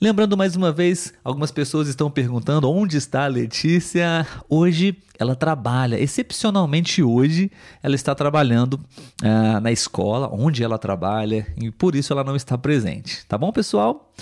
Lembrando 0.00 0.36
mais 0.36 0.54
uma 0.54 0.70
vez, 0.70 1.14
algumas 1.24 1.50
pessoas 1.50 1.88
estão 1.88 2.10
perguntando 2.10 2.70
onde 2.70 2.96
está 2.96 3.24
a 3.24 3.26
Letícia. 3.26 4.26
Hoje 4.48 4.98
ela 5.18 5.34
trabalha, 5.34 5.98
excepcionalmente 5.98 7.02
hoje, 7.02 7.50
ela 7.82 7.94
está 7.94 8.14
trabalhando 8.14 8.74
uh, 8.74 9.60
na 9.62 9.70
escola 9.70 10.28
onde 10.32 10.62
ela 10.62 10.76
trabalha 10.76 11.46
e 11.56 11.70
por 11.70 11.94
isso 11.94 12.12
ela 12.12 12.24
não 12.24 12.36
está 12.36 12.58
presente. 12.58 13.24
Tá 13.26 13.38
bom, 13.38 13.52
pessoal? 13.52 14.12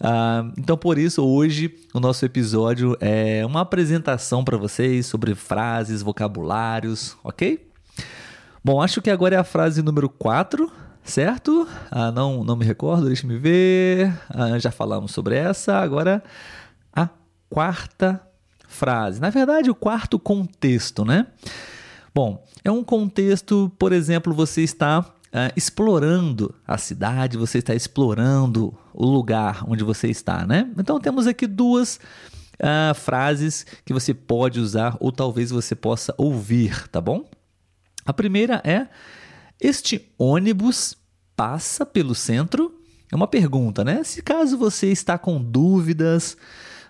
Uh, 0.00 0.52
então, 0.58 0.76
por 0.76 0.98
isso, 0.98 1.24
hoje 1.24 1.72
o 1.94 2.00
nosso 2.00 2.24
episódio 2.24 2.96
é 3.00 3.46
uma 3.46 3.60
apresentação 3.60 4.42
para 4.42 4.56
vocês 4.56 5.06
sobre 5.06 5.34
frases, 5.34 6.02
vocabulários, 6.02 7.16
ok? 7.22 7.64
Bom, 8.64 8.82
acho 8.82 9.00
que 9.02 9.10
agora 9.10 9.36
é 9.36 9.38
a 9.38 9.44
frase 9.44 9.82
número 9.82 10.08
4 10.08 10.81
certo? 11.04 11.68
Ah, 11.90 12.10
não, 12.10 12.44
não 12.44 12.56
me 12.56 12.64
recordo, 12.64 13.06
deixa 13.06 13.26
me 13.26 13.38
ver. 13.38 14.12
Ah, 14.30 14.58
já 14.58 14.70
falamos 14.70 15.12
sobre 15.12 15.36
essa. 15.36 15.78
Agora, 15.78 16.22
a 16.92 17.08
quarta 17.48 18.20
frase. 18.66 19.20
Na 19.20 19.30
verdade, 19.30 19.70
o 19.70 19.74
quarto 19.74 20.18
contexto, 20.18 21.04
né? 21.04 21.26
Bom, 22.14 22.44
é 22.64 22.70
um 22.70 22.84
contexto, 22.84 23.70
por 23.78 23.92
exemplo, 23.92 24.32
você 24.34 24.62
está 24.62 25.04
Uh, 25.32 25.48
explorando 25.56 26.54
a 26.68 26.76
cidade, 26.76 27.38
você 27.38 27.56
está 27.56 27.74
explorando 27.74 28.76
o 28.92 29.06
lugar 29.06 29.64
onde 29.66 29.82
você 29.82 30.08
está, 30.08 30.46
né? 30.46 30.70
Então 30.76 31.00
temos 31.00 31.26
aqui 31.26 31.46
duas 31.46 31.98
uh, 32.60 32.94
frases 32.94 33.64
que 33.82 33.94
você 33.94 34.12
pode 34.12 34.60
usar 34.60 34.94
ou 35.00 35.10
talvez 35.10 35.50
você 35.50 35.74
possa 35.74 36.14
ouvir, 36.18 36.86
tá 36.88 37.00
bom? 37.00 37.24
A 38.04 38.12
primeira 38.12 38.60
é 38.62 38.88
este 39.62 40.10
ônibus 40.18 40.96
passa 41.36 41.86
pelo 41.86 42.14
centro? 42.14 42.78
É 43.10 43.16
uma 43.16 43.28
pergunta, 43.28 43.84
né? 43.84 44.02
Se 44.04 44.22
caso 44.22 44.58
você 44.58 44.88
está 44.88 45.16
com 45.16 45.42
dúvidas, 45.42 46.36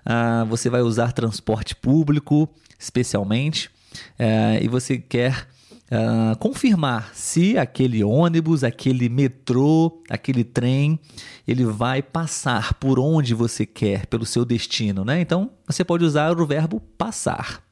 ah, 0.04 0.44
você 0.48 0.70
vai 0.70 0.80
usar 0.80 1.12
transporte 1.12 1.76
público, 1.76 2.48
especialmente, 2.78 3.70
eh, 4.18 4.60
e 4.62 4.68
você 4.68 4.98
quer 4.98 5.46
uh, 5.92 6.36
confirmar 6.38 7.14
se 7.14 7.58
aquele 7.58 8.02
ônibus, 8.02 8.64
aquele 8.64 9.08
metrô, 9.08 10.02
aquele 10.08 10.42
trem, 10.42 10.98
ele 11.46 11.64
vai 11.64 12.02
passar 12.02 12.74
por 12.74 12.98
onde 12.98 13.34
você 13.34 13.66
quer, 13.66 14.06
pelo 14.06 14.24
seu 14.24 14.44
destino, 14.44 15.04
né? 15.04 15.20
Então, 15.20 15.50
você 15.66 15.84
pode 15.84 16.04
usar 16.04 16.38
o 16.40 16.46
verbo 16.46 16.80
passar. 16.96 17.62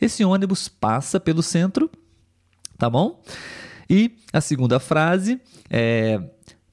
Esse 0.00 0.24
ônibus 0.24 0.66
passa 0.68 1.20
pelo 1.20 1.42
centro, 1.42 1.90
tá 2.78 2.88
bom? 2.88 3.22
E 3.92 4.16
a 4.32 4.40
segunda 4.40 4.80
frase 4.80 5.38
é: 5.68 6.18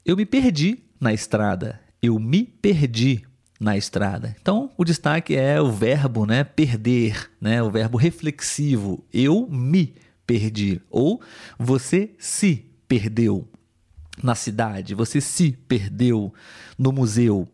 Eu 0.06 0.16
me 0.16 0.24
perdi 0.24 0.82
na 0.98 1.12
estrada. 1.12 1.78
Eu 2.00 2.18
me 2.18 2.44
perdi 2.44 3.22
na 3.60 3.76
estrada. 3.76 4.34
Então, 4.40 4.70
o 4.74 4.86
destaque 4.86 5.36
é 5.36 5.60
o 5.60 5.70
verbo, 5.70 6.24
né, 6.24 6.42
perder, 6.44 7.30
né, 7.38 7.62
o 7.62 7.70
verbo 7.70 7.98
reflexivo. 7.98 9.04
Eu 9.12 9.46
me 9.50 9.94
perdi 10.26 10.80
ou 10.88 11.20
você 11.58 12.14
se 12.18 12.64
perdeu 12.88 13.46
na 14.22 14.34
cidade, 14.34 14.94
você 14.94 15.20
se 15.20 15.52
perdeu 15.68 16.32
no 16.78 16.90
museu, 16.90 17.46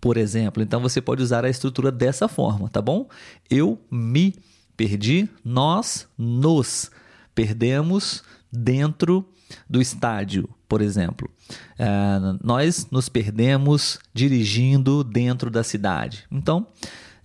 por 0.00 0.16
exemplo. 0.16 0.62
Então 0.62 0.80
você 0.80 1.00
pode 1.00 1.24
usar 1.24 1.44
a 1.44 1.50
estrutura 1.50 1.90
dessa 1.90 2.28
forma, 2.28 2.68
tá 2.68 2.80
bom? 2.80 3.08
Eu 3.50 3.80
me 3.90 4.36
perdi, 4.76 5.28
nós 5.44 6.06
nos 6.16 6.88
perdemos 7.34 8.22
dentro 8.56 9.28
do 9.68 9.80
estádio, 9.80 10.48
por 10.68 10.80
exemplo. 10.80 11.30
Uh, 11.78 12.38
nós 12.42 12.88
nos 12.90 13.08
perdemos 13.08 13.98
dirigindo 14.12 15.04
dentro 15.04 15.50
da 15.50 15.62
cidade. 15.62 16.24
Então, 16.30 16.66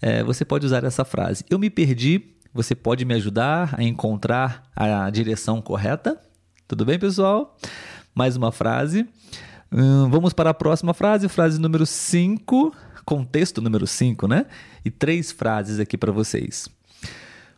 uh, 0.01 0.25
você 0.25 0.45
pode 0.45 0.65
usar 0.65 0.83
essa 0.83 1.03
frase. 1.03 1.43
Eu 1.49 1.57
me 1.57 1.69
perdi, 1.69 2.21
você 2.53 2.75
pode 2.75 3.05
me 3.05 3.13
ajudar 3.15 3.75
a 3.77 3.83
encontrar 3.83 4.69
a 4.75 5.09
direção 5.09 5.61
correta? 5.61 6.19
Tudo 6.67 6.85
bem, 6.85 6.99
pessoal? 6.99 7.57
Mais 8.13 8.35
uma 8.35 8.51
frase. 8.51 9.07
Hum, 9.71 10.09
vamos 10.09 10.33
para 10.33 10.49
a 10.49 10.53
próxima 10.53 10.93
frase, 10.93 11.29
frase 11.29 11.59
número 11.59 11.85
5, 11.85 12.75
contexto 13.05 13.61
número 13.61 13.87
5, 13.87 14.27
né? 14.27 14.45
E 14.83 14.91
três 14.91 15.31
frases 15.31 15.79
aqui 15.79 15.97
para 15.97 16.11
vocês. 16.11 16.67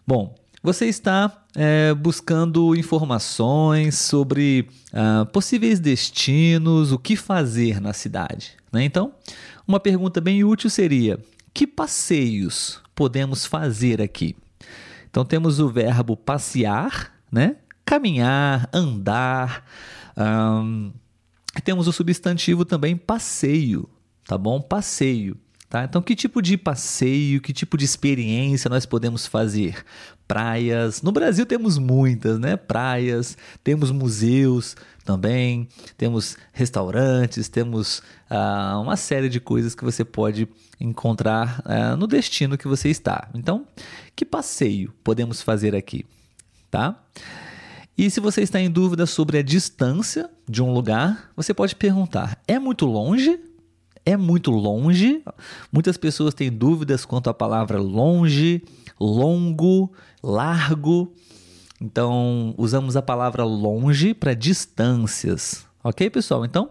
Bom, 0.05 0.35
você 0.63 0.85
está 0.85 1.45
é, 1.53 1.93
buscando 1.93 2.73
informações 2.73 3.97
sobre 3.97 4.69
ah, 4.93 5.25
possíveis 5.25 5.77
destinos, 5.77 6.93
o 6.93 6.97
que 6.97 7.17
fazer 7.17 7.81
na 7.81 7.91
cidade. 7.91 8.53
Né? 8.71 8.85
Então, 8.85 9.13
uma 9.67 9.79
pergunta 9.79 10.21
bem 10.21 10.41
útil 10.45 10.69
seria: 10.69 11.19
que 11.53 11.67
passeios 11.67 12.81
podemos 12.95 13.45
fazer 13.45 14.01
aqui? 14.01 14.37
Então, 15.09 15.25
temos 15.25 15.59
o 15.59 15.67
verbo 15.67 16.15
passear, 16.15 17.13
né? 17.29 17.57
caminhar, 17.85 18.69
andar. 18.73 19.65
Um, 20.17 20.93
temos 21.63 21.87
o 21.87 21.91
substantivo 21.91 22.63
também 22.63 22.95
passeio, 22.95 23.87
tá 24.25 24.37
bom? 24.37 24.61
Passeio. 24.61 25.37
Tá? 25.73 25.85
Então, 25.85 26.03
que 26.03 26.15
tipo 26.15 26.39
de 26.39 26.55
passeio, 26.55 27.41
que 27.41 27.51
tipo 27.51 27.75
de 27.75 27.83
experiência 27.83 28.69
nós 28.69 28.85
podemos 28.85 29.25
fazer? 29.25 29.83
Praias. 30.27 31.01
No 31.01 31.11
Brasil 31.11 31.47
temos 31.47 31.79
muitas, 31.79 32.37
né? 32.37 32.55
Praias, 32.55 33.35
temos 33.63 33.89
museus 33.89 34.75
também, 35.03 35.67
temos 35.97 36.37
restaurantes, 36.51 37.49
temos 37.49 38.03
ah, 38.29 38.79
uma 38.79 38.95
série 38.95 39.27
de 39.27 39.39
coisas 39.39 39.73
que 39.73 39.83
você 39.83 40.05
pode 40.05 40.47
encontrar 40.79 41.59
ah, 41.65 41.95
no 41.95 42.05
destino 42.05 42.55
que 42.55 42.67
você 42.67 42.89
está. 42.89 43.27
Então, 43.33 43.65
que 44.15 44.23
passeio 44.23 44.93
podemos 45.03 45.41
fazer 45.41 45.75
aqui? 45.75 46.05
Tá? 46.69 47.03
E 47.97 48.11
se 48.11 48.19
você 48.19 48.43
está 48.43 48.61
em 48.61 48.69
dúvida 48.69 49.07
sobre 49.07 49.39
a 49.39 49.41
distância 49.41 50.29
de 50.47 50.61
um 50.61 50.71
lugar, 50.71 51.31
você 51.35 51.51
pode 51.51 51.75
perguntar: 51.75 52.39
é 52.47 52.59
muito 52.59 52.85
longe? 52.85 53.39
É 54.05 54.17
muito 54.17 54.51
longe. 54.51 55.23
Muitas 55.71 55.97
pessoas 55.97 56.33
têm 56.33 56.51
dúvidas 56.51 57.05
quanto 57.05 57.29
à 57.29 57.33
palavra 57.33 57.79
longe, 57.79 58.63
longo, 58.99 59.91
largo. 60.21 61.13
Então, 61.81 62.53
usamos 62.57 62.95
a 62.95 63.01
palavra 63.01 63.43
longe 63.43 64.13
para 64.13 64.33
distâncias. 64.33 65.65
Ok, 65.83 66.09
pessoal? 66.09 66.45
Então, 66.45 66.69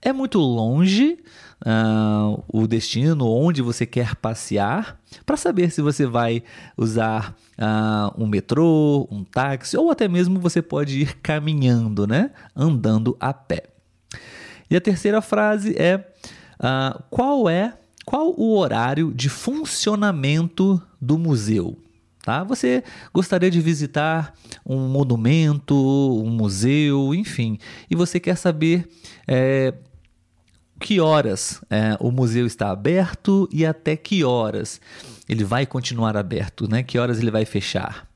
é 0.00 0.12
muito 0.12 0.38
longe 0.38 1.18
uh, 1.64 2.42
o 2.48 2.66
destino, 2.66 3.28
onde 3.28 3.60
você 3.60 3.84
quer 3.84 4.14
passear, 4.16 4.98
para 5.26 5.36
saber 5.36 5.70
se 5.70 5.82
você 5.82 6.06
vai 6.06 6.42
usar 6.76 7.36
uh, 7.58 8.22
um 8.22 8.26
metrô, 8.26 9.06
um 9.10 9.22
táxi, 9.22 9.76
ou 9.76 9.90
até 9.90 10.08
mesmo 10.08 10.40
você 10.40 10.62
pode 10.62 11.00
ir 11.00 11.16
caminhando, 11.16 12.06
né? 12.06 12.30
Andando 12.56 13.16
a 13.20 13.32
pé. 13.32 13.64
E 14.70 14.76
a 14.76 14.80
terceira 14.80 15.20
frase 15.20 15.74
é 15.76 16.13
Uh, 16.60 17.02
qual 17.10 17.48
é 17.48 17.74
qual 18.04 18.34
o 18.36 18.56
horário 18.56 19.12
de 19.14 19.28
funcionamento 19.28 20.80
do 21.00 21.18
museu? 21.18 21.78
Tá? 22.22 22.42
Você 22.44 22.82
gostaria 23.12 23.50
de 23.50 23.60
visitar 23.60 24.34
um 24.64 24.88
monumento, 24.88 25.74
um 25.74 26.30
museu, 26.30 27.14
enfim, 27.14 27.58
e 27.90 27.94
você 27.94 28.18
quer 28.18 28.36
saber 28.36 28.88
é, 29.26 29.74
que 30.80 31.00
horas 31.00 31.62
é, 31.70 31.96
o 32.00 32.10
museu 32.10 32.46
está 32.46 32.70
aberto 32.70 33.48
e 33.52 33.64
até 33.64 33.96
que 33.96 34.24
horas 34.24 34.80
ele 35.28 35.44
vai 35.44 35.66
continuar 35.66 36.16
aberto, 36.16 36.68
né? 36.68 36.82
Que 36.82 36.98
horas 36.98 37.18
ele 37.18 37.30
vai 37.30 37.44
fechar? 37.44 38.08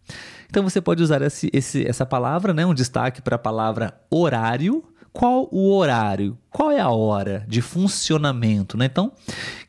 Então 0.48 0.62
você 0.62 0.80
pode 0.80 1.02
usar 1.02 1.20
esse, 1.22 1.50
esse, 1.52 1.86
essa 1.86 2.06
palavra, 2.06 2.54
né? 2.54 2.64
Um 2.64 2.74
destaque 2.74 3.20
para 3.20 3.36
a 3.36 3.38
palavra 3.38 3.98
horário 4.10 4.82
qual 5.12 5.48
o 5.50 5.74
horário, 5.74 6.36
qual 6.50 6.70
é 6.70 6.80
a 6.80 6.90
hora 6.90 7.44
de 7.48 7.60
funcionamento, 7.60 8.76
né? 8.76 8.86
Então, 8.86 9.12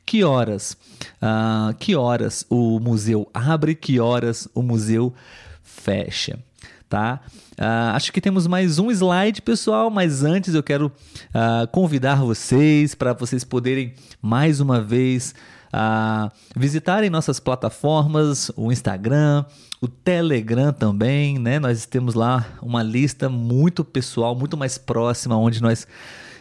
que 0.06 0.24
horas, 0.24 0.78
uh, 1.22 1.74
que 1.78 1.96
horas 1.96 2.46
o 2.50 2.80
museu 2.80 3.30
abre, 3.34 3.76
que 3.76 4.00
horas 4.00 4.48
o 4.54 4.62
museu 4.62 5.14
fecha, 5.62 6.40
tá? 6.88 7.22
Uh, 7.60 7.94
acho 7.94 8.12
que 8.12 8.22
temos 8.22 8.48
mais 8.48 8.80
um 8.80 8.90
slide, 8.90 9.42
pessoal, 9.42 9.90
mas 9.90 10.24
antes 10.24 10.56
eu 10.56 10.64
quero 10.64 10.88
uh, 10.88 11.68
convidar 11.72 12.16
vocês 12.16 12.96
para 12.96 13.14
vocês 13.14 13.44
poderem 13.44 13.94
mais 14.22 14.60
uma 14.60 14.82
vez 14.82 15.36
a 15.72 16.32
visitarem 16.56 17.10
nossas 17.10 17.40
plataformas, 17.40 18.52
o 18.56 18.72
Instagram, 18.72 19.46
o 19.82 19.88
Telegram 19.88 20.74
também, 20.74 21.38
né? 21.40 21.60
Nós 21.60 21.86
temos 21.86 22.14
lá 22.14 22.46
uma 22.62 22.84
lista 22.84 23.30
muito 23.30 23.84
pessoal, 23.84 24.36
muito 24.36 24.58
mais 24.58 24.78
próxima, 24.78 25.38
onde 25.38 25.62
nós 25.62 25.88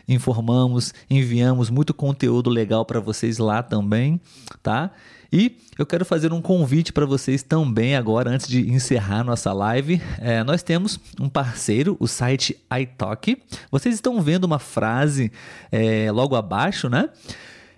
informamos, 0.08 0.94
enviamos 1.08 1.68
muito 1.68 1.92
conteúdo 1.92 2.48
legal 2.48 2.84
para 2.84 2.98
vocês 2.98 3.38
lá 3.38 3.62
também, 3.62 4.20
tá? 4.62 4.90
E 5.30 5.58
eu 5.78 5.84
quero 5.84 6.06
fazer 6.06 6.32
um 6.32 6.40
convite 6.40 6.90
para 6.90 7.04
vocês 7.04 7.42
também 7.42 7.94
agora, 7.94 8.30
antes 8.30 8.48
de 8.48 8.70
encerrar 8.70 9.22
nossa 9.22 9.52
live. 9.52 10.00
É, 10.18 10.42
nós 10.42 10.62
temos 10.62 10.98
um 11.20 11.28
parceiro, 11.28 11.98
o 12.00 12.08
site 12.08 12.58
iTalk. 12.80 13.36
Vocês 13.70 13.94
estão 13.94 14.22
vendo 14.22 14.44
uma 14.44 14.58
frase 14.58 15.30
é, 15.70 16.10
logo 16.10 16.34
abaixo, 16.34 16.88
né? 16.88 17.10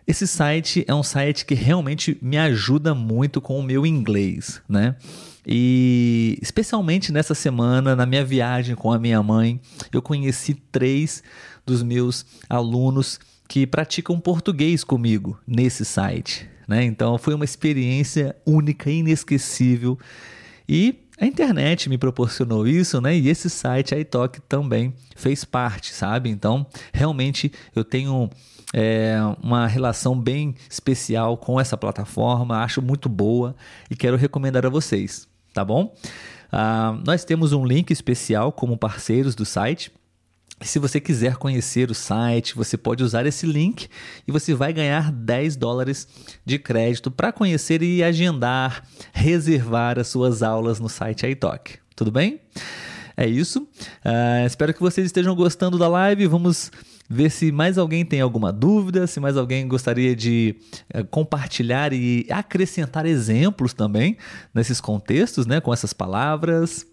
Esse 0.06 0.26
site 0.26 0.84
é 0.88 0.94
um 0.94 1.02
site 1.02 1.44
que 1.44 1.54
realmente 1.54 2.18
me 2.20 2.36
ajuda 2.38 2.94
muito 2.94 3.40
com 3.40 3.58
o 3.58 3.62
meu 3.62 3.86
inglês, 3.86 4.60
né? 4.68 4.96
E 5.46 6.38
especialmente 6.42 7.12
nessa 7.12 7.34
semana, 7.34 7.96
na 7.96 8.04
minha 8.06 8.24
viagem 8.24 8.74
com 8.74 8.92
a 8.92 8.98
minha 8.98 9.22
mãe, 9.22 9.60
eu 9.92 10.02
conheci 10.02 10.54
três 10.54 11.22
dos 11.64 11.82
meus 11.82 12.26
alunos 12.48 13.18
que 13.48 13.66
praticam 13.66 14.20
português 14.20 14.84
comigo 14.84 15.38
nesse 15.46 15.84
site. 15.84 16.48
Né? 16.68 16.84
Então 16.84 17.18
foi 17.18 17.34
uma 17.34 17.44
experiência 17.44 18.36
única, 18.46 18.90
inesquecível. 18.90 19.98
E 20.68 21.00
a 21.20 21.26
internet 21.26 21.88
me 21.88 21.98
proporcionou 21.98 22.66
isso, 22.66 23.00
né? 23.00 23.14
E 23.14 23.28
esse 23.28 23.50
site, 23.50 23.94
a 23.94 23.98
iTalk, 23.98 24.40
também 24.48 24.94
fez 25.16 25.44
parte, 25.44 25.92
sabe? 25.92 26.30
Então, 26.30 26.66
realmente 26.94 27.52
eu 27.74 27.84
tenho 27.84 28.30
é, 28.72 29.16
uma 29.42 29.66
relação 29.66 30.18
bem 30.18 30.54
especial 30.68 31.36
com 31.36 31.60
essa 31.60 31.76
plataforma, 31.76 32.62
acho 32.62 32.80
muito 32.80 33.08
boa 33.08 33.54
e 33.90 33.96
quero 33.96 34.16
recomendar 34.16 34.64
a 34.64 34.68
vocês, 34.68 35.28
tá 35.52 35.64
bom? 35.64 35.94
Ah, 36.52 36.98
nós 37.04 37.24
temos 37.24 37.52
um 37.52 37.64
link 37.64 37.90
especial 37.90 38.52
como 38.52 38.76
parceiros 38.76 39.34
do 39.34 39.44
site. 39.44 39.92
Se 40.62 40.78
você 40.78 41.00
quiser 41.00 41.36
conhecer 41.36 41.90
o 41.90 41.94
site, 41.94 42.54
você 42.54 42.76
pode 42.76 43.02
usar 43.02 43.24
esse 43.24 43.46
link 43.46 43.88
e 44.28 44.32
você 44.32 44.52
vai 44.54 44.72
ganhar 44.72 45.10
10 45.10 45.56
dólares 45.56 46.06
de 46.44 46.58
crédito 46.58 47.10
para 47.10 47.32
conhecer 47.32 47.82
e 47.82 48.02
agendar, 48.02 48.84
reservar 49.12 49.98
as 49.98 50.08
suas 50.08 50.42
aulas 50.42 50.78
no 50.78 50.88
site 50.88 51.26
iTalk. 51.26 51.78
Tudo 51.96 52.10
bem? 52.10 52.40
É 53.16 53.26
isso. 53.26 53.66
Uh, 54.04 54.46
espero 54.46 54.74
que 54.74 54.80
vocês 54.80 55.06
estejam 55.06 55.34
gostando 55.34 55.78
da 55.78 55.88
live. 55.88 56.26
Vamos 56.26 56.70
ver 57.12 57.28
se 57.28 57.50
mais 57.50 57.76
alguém 57.76 58.04
tem 58.04 58.20
alguma 58.20 58.52
dúvida, 58.52 59.04
se 59.04 59.18
mais 59.18 59.36
alguém 59.36 59.66
gostaria 59.66 60.14
de 60.14 60.54
é, 60.88 61.02
compartilhar 61.02 61.92
e 61.92 62.24
acrescentar 62.30 63.04
exemplos 63.04 63.72
também 63.72 64.16
nesses 64.54 64.80
contextos, 64.80 65.44
né, 65.44 65.60
com 65.60 65.74
essas 65.74 65.92
palavras. 65.92 66.86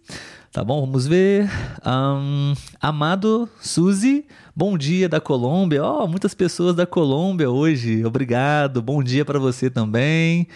Tá 0.51 0.63
bom? 0.63 0.81
Vamos 0.81 1.05
ver. 1.05 1.47
Um, 1.85 2.55
Amado 2.81 3.47
Suzy, 3.59 4.25
bom 4.55 4.75
dia 4.75 5.07
da 5.07 5.21
Colômbia. 5.21 5.83
Ó, 5.83 6.05
oh, 6.05 6.07
muitas 6.07 6.33
pessoas 6.33 6.75
da 6.75 6.87
Colômbia 6.87 7.47
hoje. 7.47 8.03
Obrigado. 8.03 8.81
Bom 8.81 9.03
dia 9.03 9.23
para 9.23 9.37
você 9.37 9.69
também. 9.69 10.47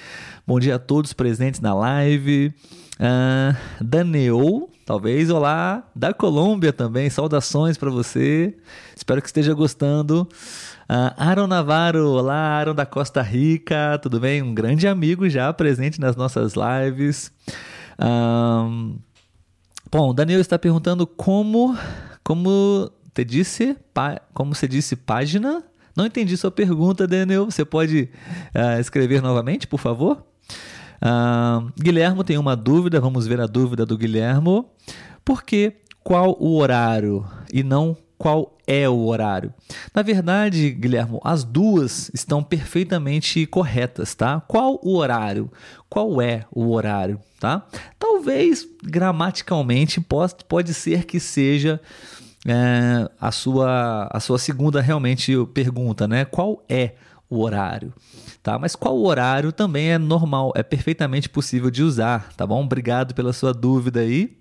Bom 0.47 0.59
dia 0.59 0.75
a 0.75 0.79
todos 0.79 1.13
presentes 1.13 1.59
na 1.59 1.75
live. 1.75 2.51
Uh, 2.95 3.83
Daniel, 3.83 4.69
talvez, 4.91 5.29
olá, 5.29 5.89
da 5.95 6.13
Colômbia 6.13 6.73
também. 6.73 7.09
Saudações 7.09 7.77
para 7.77 7.89
você. 7.89 8.53
Espero 8.93 9.21
que 9.21 9.27
esteja 9.27 9.53
gostando. 9.53 10.27
Uh, 10.83 11.15
Aaron 11.15 11.47
Navarro, 11.47 12.09
olá, 12.09 12.35
Aaron 12.35 12.75
da 12.75 12.85
Costa 12.85 13.21
Rica, 13.21 13.97
tudo 14.03 14.19
bem? 14.19 14.41
Um 14.41 14.53
grande 14.53 14.89
amigo 14.89 15.29
já 15.29 15.53
presente 15.53 15.97
nas 15.97 16.17
nossas 16.17 16.55
lives. 16.55 17.31
Um, 17.97 18.99
bom, 19.89 20.13
Daniel 20.13 20.41
está 20.41 20.59
perguntando 20.59 21.07
como, 21.07 21.73
como 22.21 22.91
te 23.13 23.23
disse, 23.23 23.77
como 24.33 24.53
você 24.53 24.67
disse, 24.67 24.97
página. 24.97 25.63
Não 25.95 26.05
entendi 26.05 26.35
sua 26.35 26.51
pergunta, 26.51 27.07
Daniel. 27.07 27.45
Você 27.45 27.63
pode 27.63 28.09
uh, 28.53 28.77
escrever 28.77 29.21
novamente, 29.21 29.67
por 29.67 29.79
favor? 29.79 30.21
Uh, 31.01 31.71
Guilhermo 31.79 32.23
tem 32.23 32.37
uma 32.37 32.55
dúvida, 32.55 32.99
vamos 32.99 33.25
ver 33.25 33.41
a 33.41 33.47
dúvida 33.47 33.85
do 33.85 33.97
Guilhermo. 33.97 34.69
Por 35.25 35.43
que 35.43 35.73
qual 36.03 36.35
o 36.39 36.57
horário 36.57 37.25
e 37.51 37.63
não 37.63 37.97
qual 38.21 38.55
é 38.67 38.87
o 38.87 39.07
horário. 39.07 39.51
Na 39.95 40.03
verdade, 40.03 40.69
Guilhermo, 40.69 41.19
as 41.23 41.43
duas 41.43 42.11
estão 42.13 42.43
perfeitamente 42.43 43.47
corretas, 43.47 44.13
tá? 44.13 44.39
Qual 44.41 44.79
o 44.83 44.95
horário? 44.95 45.51
Qual 45.89 46.21
é 46.21 46.45
o 46.51 46.69
horário, 46.71 47.19
tá? 47.39 47.65
Talvez 47.97 48.63
gramaticalmente 48.83 49.99
pode, 49.99 50.35
pode 50.47 50.71
ser 50.75 51.05
que 51.05 51.19
seja 51.19 51.81
é, 52.47 53.09
a, 53.19 53.31
sua, 53.31 54.07
a 54.11 54.19
sua 54.19 54.37
segunda 54.37 54.79
realmente 54.81 55.33
pergunta, 55.51 56.07
né? 56.07 56.23
Qual 56.23 56.63
é 56.69 56.93
o 57.27 57.41
horário? 57.41 57.91
Tá? 58.43 58.57
Mas 58.57 58.75
qual 58.75 58.99
horário 58.99 59.51
também 59.51 59.91
é 59.91 59.97
normal, 59.99 60.51
é 60.55 60.63
perfeitamente 60.63 61.29
possível 61.29 61.69
de 61.69 61.83
usar, 61.83 62.33
tá 62.33 62.45
bom? 62.45 62.63
Obrigado 62.63 63.13
pela 63.13 63.33
sua 63.33 63.53
dúvida 63.53 63.99
aí, 63.99 64.35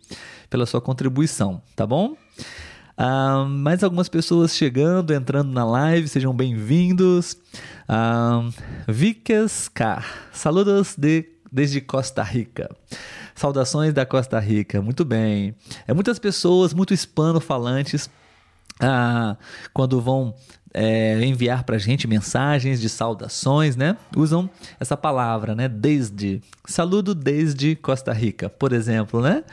pela 0.48 0.64
sua 0.64 0.80
contribuição, 0.80 1.60
tá 1.76 1.86
bom? 1.86 2.16
Uh, 2.98 3.46
mais 3.46 3.84
algumas 3.84 4.08
pessoas 4.08 4.56
chegando, 4.56 5.12
entrando 5.12 5.50
na 5.52 5.64
live, 5.64 6.08
sejam 6.08 6.34
bem-vindos. 6.34 7.36
Uh, 7.88 8.52
Vicas 8.86 9.68
K, 9.68 10.02
saludos 10.32 10.96
de, 10.96 11.26
desde 11.52 11.80
Costa 11.82 12.22
Rica. 12.22 12.74
Saudações 13.34 13.92
da 13.92 14.06
Costa 14.06 14.38
Rica, 14.38 14.80
muito 14.80 15.04
bem. 15.04 15.54
É 15.86 15.92
muitas 15.92 16.18
pessoas, 16.18 16.72
muito 16.72 16.94
hispano-falantes, 16.94 18.10
uh, 18.82 19.36
quando 19.72 20.00
vão 20.00 20.34
é, 20.72 21.24
enviar 21.24 21.64
para 21.64 21.76
a 21.76 21.78
gente 21.78 22.06
mensagens 22.06 22.80
de 22.80 22.88
saudações, 22.88 23.76
né? 23.76 23.96
Usam 24.16 24.48
essa 24.78 24.96
palavra, 24.96 25.54
né? 25.54 25.68
Desde. 25.68 26.40
Saludo 26.66 27.14
desde 27.14 27.74
Costa 27.76 28.12
Rica, 28.12 28.48
por 28.48 28.72
exemplo, 28.72 29.20
né? 29.20 29.44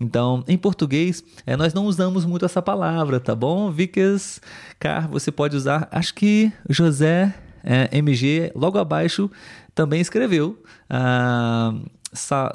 Então, 0.00 0.42
em 0.48 0.58
português, 0.58 1.22
é, 1.46 1.56
nós 1.56 1.72
não 1.72 1.86
usamos 1.86 2.24
muito 2.24 2.44
essa 2.44 2.60
palavra, 2.60 3.20
tá 3.20 3.34
bom? 3.34 3.70
Vicas, 3.70 4.40
Car, 4.78 5.08
você 5.08 5.30
pode 5.30 5.56
usar. 5.56 5.88
Acho 5.90 6.14
que 6.14 6.52
José 6.68 7.34
é, 7.62 7.88
MG, 7.96 8.52
logo 8.54 8.78
abaixo, 8.78 9.30
também 9.74 10.00
escreveu. 10.00 10.60
Ah, 10.88 11.74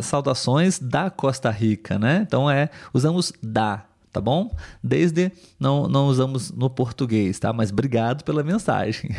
saudações 0.02 0.78
da 0.78 1.10
Costa 1.10 1.50
Rica, 1.50 1.98
né? 1.98 2.24
Então 2.28 2.50
é, 2.50 2.70
usamos 2.94 3.34
da, 3.42 3.86
tá 4.18 4.22
bom? 4.22 4.52
Desde 4.84 5.32
não, 5.60 5.88
não 5.88 6.08
usamos 6.08 6.52
no 6.52 6.72
português, 6.72 7.38
tá? 7.38 7.54
Mas 7.54 7.72
obrigado 7.72 8.24
pela 8.24 8.44
mensagem. 8.44 9.12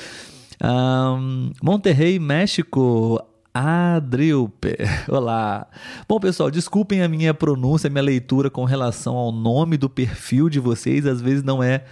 um, 0.62 1.50
Monterrey, 1.62 2.18
México. 2.18 3.20
Adrilpe. 3.54 4.76
Olá. 5.08 5.66
Bom, 6.08 6.18
pessoal, 6.18 6.50
desculpem 6.50 7.02
a 7.02 7.08
minha 7.08 7.32
pronúncia, 7.32 7.86
a 7.86 7.90
minha 7.90 8.02
leitura 8.02 8.50
com 8.50 8.64
relação 8.64 9.14
ao 9.16 9.32
nome 9.32 9.76
do 9.76 9.88
perfil 9.88 10.50
de 10.50 10.58
vocês. 10.58 11.06
Às 11.06 11.22
vezes 11.22 11.42
não 11.42 11.62
é 11.62 11.84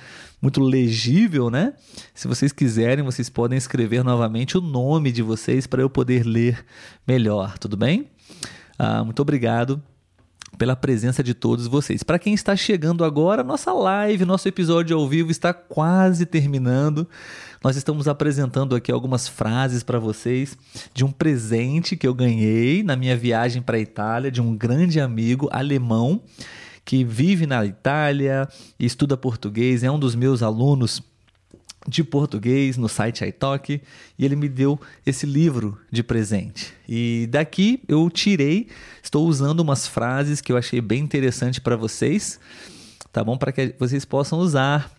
muito 0.42 0.60
legível, 0.60 1.48
né? 1.48 1.72
Se 2.12 2.28
vocês 2.28 2.52
quiserem, 2.52 3.04
vocês 3.04 3.30
podem 3.30 3.56
escrever 3.56 4.04
novamente 4.04 4.58
o 4.58 4.60
nome 4.60 5.10
de 5.12 5.22
vocês 5.22 5.66
para 5.66 5.80
eu 5.80 5.88
poder 5.88 6.26
ler 6.26 6.66
melhor, 7.06 7.56
tudo 7.58 7.76
bem? 7.76 8.10
Ah, 8.76 9.04
muito 9.04 9.22
obrigado 9.22 9.80
pela 10.62 10.76
presença 10.76 11.24
de 11.24 11.34
todos 11.34 11.66
vocês. 11.66 12.04
Para 12.04 12.20
quem 12.20 12.32
está 12.32 12.54
chegando 12.54 13.04
agora, 13.04 13.42
nossa 13.42 13.72
live, 13.72 14.24
nosso 14.24 14.46
episódio 14.46 14.96
ao 14.96 15.08
vivo 15.08 15.28
está 15.28 15.52
quase 15.52 16.24
terminando. 16.24 17.04
Nós 17.64 17.74
estamos 17.74 18.06
apresentando 18.06 18.76
aqui 18.76 18.92
algumas 18.92 19.26
frases 19.26 19.82
para 19.82 19.98
vocês 19.98 20.56
de 20.94 21.04
um 21.04 21.10
presente 21.10 21.96
que 21.96 22.06
eu 22.06 22.14
ganhei 22.14 22.84
na 22.84 22.94
minha 22.94 23.16
viagem 23.16 23.60
para 23.60 23.76
a 23.76 23.80
Itália 23.80 24.30
de 24.30 24.40
um 24.40 24.56
grande 24.56 25.00
amigo 25.00 25.48
alemão 25.50 26.22
que 26.84 27.02
vive 27.02 27.44
na 27.44 27.66
Itália 27.66 28.48
estuda 28.78 29.16
português, 29.16 29.82
é 29.82 29.90
um 29.90 29.98
dos 29.98 30.14
meus 30.14 30.44
alunos 30.44 31.02
de 31.86 32.04
português 32.04 32.76
no 32.76 32.88
site 32.88 33.24
iTalk 33.24 33.80
e 34.18 34.24
ele 34.24 34.36
me 34.36 34.48
deu 34.48 34.80
esse 35.04 35.26
livro 35.26 35.78
de 35.90 36.02
presente. 36.02 36.72
E 36.88 37.28
daqui 37.30 37.82
eu 37.88 38.08
tirei, 38.08 38.68
estou 39.02 39.26
usando 39.26 39.60
umas 39.60 39.86
frases 39.86 40.40
que 40.40 40.52
eu 40.52 40.56
achei 40.56 40.80
bem 40.80 41.02
interessante 41.02 41.60
para 41.60 41.76
vocês, 41.76 42.38
tá 43.12 43.22
bom? 43.24 43.36
Para 43.36 43.52
que 43.52 43.74
vocês 43.78 44.04
possam 44.04 44.38
usar, 44.38 44.90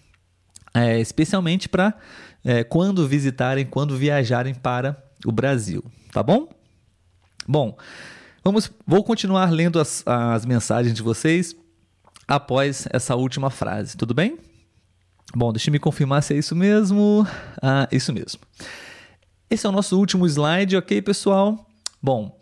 é, 0.73 0.99
especialmente 0.99 1.69
para 1.69 1.93
é, 2.43 2.63
quando 2.63 3.07
visitarem, 3.07 3.65
quando 3.65 3.97
viajarem 3.97 4.53
para 4.53 5.01
o 5.25 5.31
Brasil, 5.31 5.83
tá 6.11 6.21
bom? 6.21 6.49
Bom, 7.47 7.77
vamos, 8.43 8.71
vou 8.85 9.03
continuar 9.03 9.49
lendo 9.51 9.79
as, 9.79 10.03
as 10.05 10.45
mensagens 10.45 10.93
de 10.93 11.01
vocês 11.01 11.55
após 12.27 12.87
essa 12.91 13.15
última 13.15 13.49
frase, 13.49 13.95
tudo 13.95 14.13
bem? 14.13 14.37
Bom, 15.35 15.51
deixa 15.51 15.69
eu 15.69 15.71
me 15.71 15.79
confirmar 15.79 16.21
se 16.21 16.35
é 16.35 16.37
isso 16.37 16.55
mesmo. 16.55 17.27
Ah, 17.61 17.87
isso 17.91 18.13
mesmo. 18.13 18.41
Esse 19.49 19.65
é 19.65 19.69
o 19.69 19.71
nosso 19.71 19.97
último 19.97 20.27
slide, 20.27 20.77
ok, 20.77 21.01
pessoal? 21.01 21.67
Bom, 22.01 22.39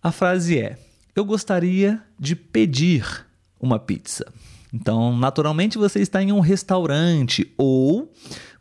a 0.00 0.12
frase 0.12 0.58
é: 0.58 0.78
Eu 1.14 1.24
gostaria 1.24 2.00
de 2.18 2.36
pedir 2.36 3.26
uma 3.60 3.80
pizza. 3.80 4.32
Então, 4.72 5.16
naturalmente, 5.16 5.76
você 5.76 6.00
está 6.00 6.22
em 6.22 6.32
um 6.32 6.40
restaurante 6.40 7.52
ou 7.58 8.12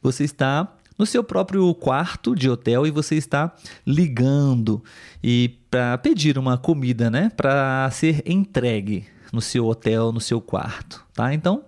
você 0.02 0.24
está 0.24 0.76
no 0.98 1.06
seu 1.06 1.24
próprio 1.24 1.74
quarto 1.76 2.36
de 2.36 2.50
hotel 2.50 2.86
e 2.86 2.92
você 2.92 3.16
está 3.16 3.56
ligando 3.86 4.84
e 5.24 5.58
para 5.70 5.98
pedir 5.98 6.38
uma 6.38 6.58
comida, 6.58 7.10
né, 7.10 7.32
para 7.36 7.90
ser 7.92 8.22
entregue 8.26 9.06
no 9.32 9.42
seu 9.42 9.66
hotel, 9.66 10.12
no 10.12 10.20
seu 10.20 10.42
quarto, 10.42 11.04
tá? 11.14 11.34
Então, 11.34 11.64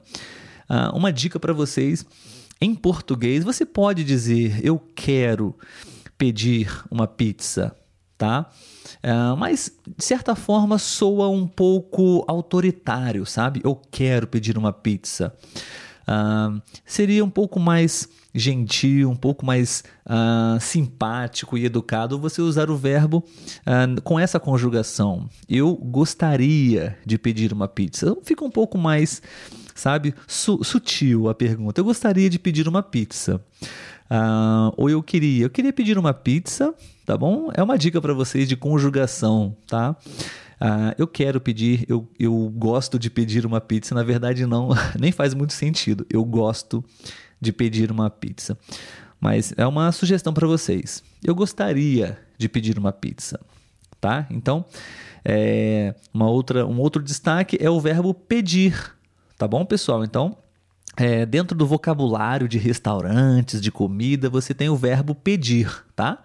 Uh, 0.74 0.98
uma 0.98 1.14
dica 1.14 1.40
para 1.40 1.54
vocês: 1.54 2.04
em 2.60 2.74
português, 2.74 3.44
você 3.44 3.64
pode 3.64 4.04
dizer 4.04 4.60
eu 4.66 4.80
quero 4.96 5.56
pedir 6.18 6.84
uma 6.90 7.06
pizza, 7.06 7.76
tá? 8.18 8.50
Uh, 9.04 9.38
mas 9.38 9.72
de 9.96 10.04
certa 10.04 10.34
forma 10.34 10.80
soa 10.80 11.30
um 11.30 11.46
pouco 11.46 12.26
autoritário, 12.28 13.24
sabe? 13.24 13.62
Eu 13.64 13.76
quero 13.76 14.26
pedir 14.26 14.58
uma 14.58 14.74
pizza. 14.74 15.36
Uh, 16.04 16.62
seria 16.86 17.24
um 17.24 17.30
pouco 17.30 17.60
mais 17.60 18.10
gentil, 18.34 19.10
um 19.10 19.16
pouco 19.16 19.46
mais 19.46 19.84
uh, 20.06 20.60
simpático 20.60 21.58
e 21.58 21.66
educado 21.66 22.20
você 22.20 22.42
usar 22.42 22.70
o 22.70 22.76
verbo 22.76 23.24
uh, 23.60 24.02
com 24.02 24.20
essa 24.20 24.40
conjugação. 24.40 25.30
Eu 25.48 25.76
gostaria 25.76 26.98
de 27.06 27.18
pedir 27.18 27.54
uma 27.54 27.68
pizza. 27.68 28.18
Fica 28.24 28.44
um 28.44 28.50
pouco 28.50 28.78
mais 28.78 29.22
sabe? 29.74 30.14
Su 30.28 30.64
sutil 30.64 31.30
a 31.30 31.36
pergunta. 31.36 31.80
Eu 31.80 31.86
gostaria 31.86 32.30
de 32.30 32.39
pedir 32.39 32.68
uma 32.68 32.84
pizza. 32.84 33.41
Uh, 34.10 34.74
ou 34.78 34.89
eu 34.89 35.02
queria, 35.02 35.45
eu 35.45 35.50
queria 35.50 35.74
pedir 35.74 35.97
uma 35.97 36.14
pizza, 36.14 36.74
tá 37.06 37.18
bom? 37.18 37.50
É 37.54 37.64
uma 37.64 37.78
dica 37.78 38.00
para 38.02 38.14
vocês 38.14 38.47
de 38.47 38.56
conjugação, 38.56 39.56
tá? 39.66 39.95
Uh, 40.62 40.93
eu 40.97 41.08
quero 41.08 41.41
pedir, 41.41 41.86
eu, 41.88 42.08
eu 42.20 42.52
gosto 42.56 43.00
de 43.00 43.10
pedir 43.10 43.45
uma 43.45 43.60
pizza. 43.60 43.95
Na 43.95 44.04
verdade, 44.04 44.45
não, 44.45 44.70
nem 45.00 45.12
faz 45.12 45.34
muito 45.34 45.54
sentido. 45.54 46.06
Eu 46.10 46.24
gosto 46.24 46.84
de 47.39 47.52
pedir 47.52 47.91
uma 47.91 48.10
pizza. 48.10 48.58
Mas 49.20 49.54
é 49.58 49.66
uma 49.66 49.91
sugestão 49.91 50.34
para 50.34 50.47
vocês. 50.47 51.02
Eu 51.24 51.34
gostaria 51.34 52.20
de 52.38 52.50
pedir 52.50 52.78
uma 52.78 52.91
pizza, 52.91 53.39
tá? 54.00 54.28
Então, 54.30 54.66
é, 55.24 55.95
uma 56.14 56.30
outra, 56.30 56.66
um 56.66 56.80
outro 56.80 57.02
destaque 57.02 57.58
é 57.60 57.70
o 57.70 57.80
verbo 57.80 58.14
pedir, 58.14 58.93
Tá 59.44 59.48
bom, 59.50 59.66
pessoal? 59.66 60.06
Então, 60.06 60.38
é, 60.96 61.26
dentro 61.26 61.58
do 61.58 61.68
vocabulário 61.68 62.48
de 62.48 62.58
restaurantes, 62.58 63.60
de 63.60 63.74
comida, 63.74 64.30
você 64.30 64.54
tem 64.54 64.70
o 64.70 64.76
verbo 64.78 65.14
pedir, 65.14 65.84
tá? 65.94 66.24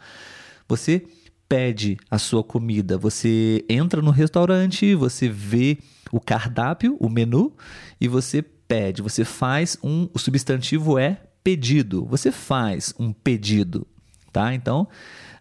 Você 0.69 1.05
pede 1.49 1.99
a 2.09 2.16
sua 2.16 2.45
comida. 2.45 2.97
Você 2.97 3.64
entra 3.69 4.01
no 4.01 4.12
restaurante, 4.12 4.95
você 4.95 5.29
vê 5.29 5.79
o 6.12 6.21
cardápio, 6.21 6.97
o 7.01 7.09
menu, 7.09 7.53
e 8.01 8.07
você 8.07 8.41
pede. 8.41 9.03
Você 9.03 9.25
faz 9.25 9.77
um. 9.83 10.09
O 10.14 10.19
substantivo 10.21 10.97
é 10.97 11.21
pedido. 11.43 12.07
Você 12.07 12.31
faz 12.31 12.95
um 13.01 13.12
pedido, 13.12 13.85
tá? 14.33 14.55
Então, 14.55 14.87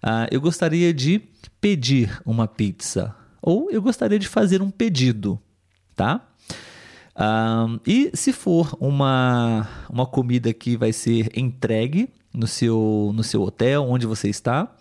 uh, 0.04 0.26
eu 0.32 0.42
gostaria 0.42 0.92
de 0.92 1.22
pedir 1.62 2.20
uma 2.26 2.48
pizza. 2.48 3.16
Ou 3.40 3.70
eu 3.70 3.84
gostaria 3.84 4.18
de 4.18 4.28
fazer 4.28 4.64
um 4.64 4.72
pedido, 4.72 5.40
tá? 5.96 6.28
Um, 7.18 7.80
e 7.86 8.12
se 8.14 8.32
for 8.32 8.78
uma, 8.80 9.68
uma 9.90 10.06
comida 10.06 10.54
que 10.54 10.78
vai 10.78 10.94
ser 10.94 11.32
entregue 11.36 12.10
no 12.34 12.46
seu, 12.46 13.12
no 13.16 13.24
seu 13.24 13.42
hotel, 13.42 13.84
onde 13.84 14.06
você 14.06 14.30
está, 14.30 14.72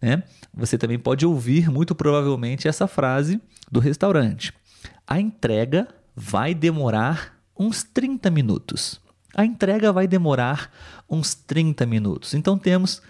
né? 0.00 0.22
Você 0.54 0.78
também 0.78 0.98
pode 0.98 1.26
ouvir, 1.26 1.70
muito 1.70 1.94
provavelmente, 1.94 2.68
essa 2.68 2.86
frase 2.86 3.40
do 3.70 3.80
restaurante. 3.80 4.52
A 5.06 5.20
entrega 5.20 5.88
vai 6.16 6.54
demorar 6.54 7.38
uns 7.58 7.82
30 7.82 8.30
minutos. 8.30 9.00
A 9.34 9.44
entrega 9.44 9.92
vai 9.92 10.06
demorar 10.06 10.70
uns 11.10 11.34
30 11.34 11.84
minutos. 11.84 12.34
Então 12.34 12.56
temos 12.56 13.02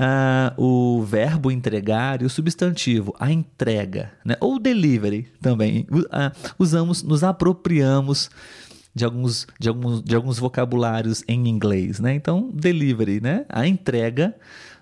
uh, 0.00 0.54
o 0.56 1.02
verbo 1.02 1.50
entregar 1.50 2.22
e 2.22 2.24
o 2.24 2.30
substantivo, 2.30 3.14
a 3.20 3.30
entrega, 3.30 4.12
né? 4.24 4.36
ou 4.40 4.58
delivery 4.58 5.28
também. 5.40 5.86
Uh, 5.90 6.04
usamos, 6.58 7.02
nos 7.02 7.22
apropriamos 7.22 8.30
de 8.94 9.04
alguns, 9.04 9.46
de, 9.58 9.68
alguns, 9.68 10.02
de 10.02 10.16
alguns 10.16 10.38
vocabulários 10.38 11.22
em 11.28 11.46
inglês. 11.46 12.00
Né? 12.00 12.14
Então, 12.14 12.50
delivery, 12.52 13.20
né? 13.20 13.44
a 13.48 13.66
entrega 13.66 14.34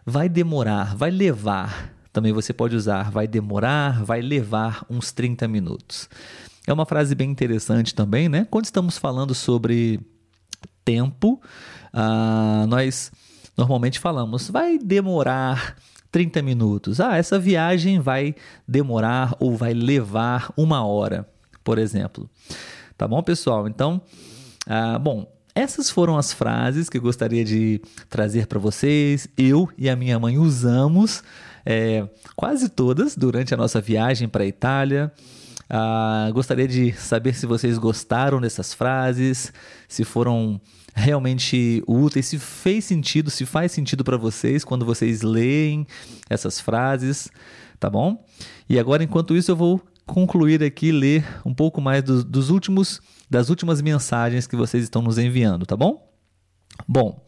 vai 0.06 0.28
demorar, 0.28 0.94
vai 0.96 1.10
levar. 1.10 1.92
Também 2.12 2.32
você 2.32 2.52
pode 2.52 2.74
usar 2.74 3.10
vai 3.10 3.26
demorar, 3.26 4.02
vai 4.04 4.22
levar 4.22 4.84
uns 4.88 5.12
30 5.12 5.48
minutos. 5.48 6.08
É 6.66 6.72
uma 6.72 6.86
frase 6.86 7.14
bem 7.14 7.30
interessante 7.30 7.94
também, 7.94 8.28
né? 8.28 8.46
Quando 8.50 8.66
estamos 8.66 8.98
falando 8.98 9.34
sobre 9.34 10.00
tempo, 10.84 11.40
uh, 11.94 12.66
nós 12.66 13.10
normalmente 13.59 13.98
falamos, 13.98 14.48
vai 14.48 14.78
demorar 14.78 15.76
30 16.12 16.40
minutos. 16.42 17.00
Ah, 17.00 17.16
essa 17.16 17.40
viagem 17.40 17.98
vai 17.98 18.36
demorar 18.66 19.34
ou 19.40 19.56
vai 19.56 19.74
levar 19.74 20.52
uma 20.56 20.86
hora, 20.86 21.28
por 21.64 21.76
exemplo. 21.76 22.30
Tá 22.96 23.09
bom, 23.09 23.20
pessoal? 23.20 23.66
Então, 23.66 24.00
ah, 24.64 24.96
bom, 24.96 25.30
essas 25.56 25.90
foram 25.90 26.16
as 26.16 26.32
frases 26.32 26.88
que 26.88 26.98
eu 26.98 27.02
gostaria 27.02 27.44
de 27.44 27.82
trazer 28.09 28.46
para 28.46 28.61
vocês. 28.61 29.28
Eu 29.36 29.68
e 29.76 29.90
a 29.90 29.96
minha 29.96 30.16
mãe 30.20 30.38
usamos 30.38 31.24
é, 31.66 32.09
quase 32.36 32.68
todas 32.68 33.16
durante 33.16 33.52
a 33.52 33.56
nossa 33.56 33.80
viagem 33.80 34.28
para 34.28 34.44
a 34.44 34.46
Itália. 34.46 35.12
Ah, 35.68 36.30
gostaria 36.32 36.68
de 36.68 36.92
saber 36.92 37.34
se 37.34 37.44
vocês 37.44 37.76
gostaram 37.76 38.40
dessas 38.40 38.72
frases, 38.72 39.52
se 39.88 40.04
foram 40.04 40.61
realmente 40.99 41.82
úteis, 41.86 42.26
se 42.26 42.38
fez 42.38 42.84
sentido, 42.84 43.30
se 43.30 43.46
faz 43.46 43.72
sentido 43.72 44.05
para 44.05 44.16
vocês 44.16 44.64
quando 44.64 44.84
vocês 44.84 45.22
leem 45.22 45.86
essas 46.28 46.61
frases, 46.61 47.30
tá 47.78 47.88
bom? 47.88 48.24
E 48.68 48.78
agora, 48.78 49.03
enquanto 49.05 49.36
isso, 49.36 49.51
eu 49.51 49.57
vou 49.57 49.80
concluir 50.05 50.62
aqui 50.62 50.90
ler 50.90 51.24
um 51.44 51.55
pouco 51.55 51.80
mais 51.80 52.03
dos, 52.03 52.51
últimos 52.51 53.01
das 53.30 53.51
últimas 53.51 53.80
mensagens 53.80 54.46
que 54.46 54.57
vocês 54.57 54.82
estão 54.82 55.03
nos 55.03 55.18
enviando, 55.18 55.66
tá 55.66 55.76
bom? 55.76 56.11
Bom, 56.86 57.24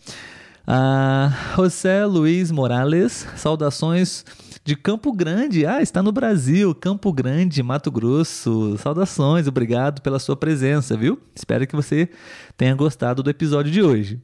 uh, 0.67 1.57
José 1.57 2.05
Luiz 2.07 2.51
Morales, 2.51 3.27
saudações 3.37 4.25
de 4.71 4.77
Campo 4.77 5.13
Grande. 5.13 5.67
Ah, 5.67 5.83
está 5.83 6.01
no 6.01 6.13
Brasil, 6.13 6.73
Campo 6.73 7.13
Grande, 7.13 7.61
Mato 7.61 7.91
Grosso. 7.91 8.79
Saudações, 8.79 9.49
obrigado 9.49 10.01
pela 10.01 10.21
sua 10.21 10.37
presença, 10.37 10.97
viu? 10.97 11.19
Espero 11.35 11.67
que 11.67 11.75
você 11.75 12.09
tenha 12.57 12.73
gostado 12.77 13.21
do 13.21 13.29
episódio 13.29 13.73
de 13.73 13.83
hoje. 13.83 14.21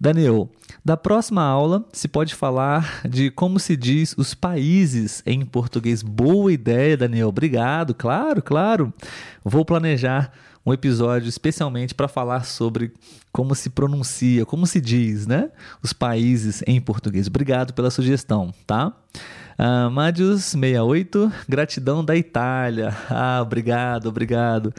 Daniel, 0.00 0.50
da 0.84 0.96
próxima 0.96 1.44
aula 1.44 1.84
se 1.92 2.08
pode 2.08 2.34
falar 2.34 3.00
de 3.08 3.30
como 3.30 3.60
se 3.60 3.76
diz 3.76 4.12
os 4.18 4.34
países 4.34 5.22
em 5.24 5.44
português. 5.44 6.02
Boa 6.02 6.52
ideia, 6.52 6.96
Daniel. 6.96 7.28
Obrigado. 7.28 7.94
Claro, 7.94 8.42
claro. 8.42 8.92
Vou 9.44 9.64
planejar 9.64 10.32
um 10.64 10.72
episódio 10.72 11.28
especialmente 11.28 11.94
para 11.94 12.08
falar 12.08 12.44
sobre 12.44 12.92
como 13.32 13.54
se 13.54 13.70
pronuncia, 13.70 14.44
como 14.44 14.66
se 14.66 14.80
diz, 14.80 15.26
né? 15.26 15.50
Os 15.82 15.92
países 15.92 16.62
em 16.66 16.80
português. 16.80 17.26
Obrigado 17.26 17.72
pela 17.72 17.90
sugestão, 17.90 18.52
tá? 18.66 18.92
Uh, 19.58 19.90
Madius 19.90 20.44
68, 20.44 21.32
gratidão 21.48 22.04
da 22.04 22.16
Itália. 22.16 22.96
Ah, 23.08 23.40
obrigado, 23.42 24.06
obrigado. 24.06 24.72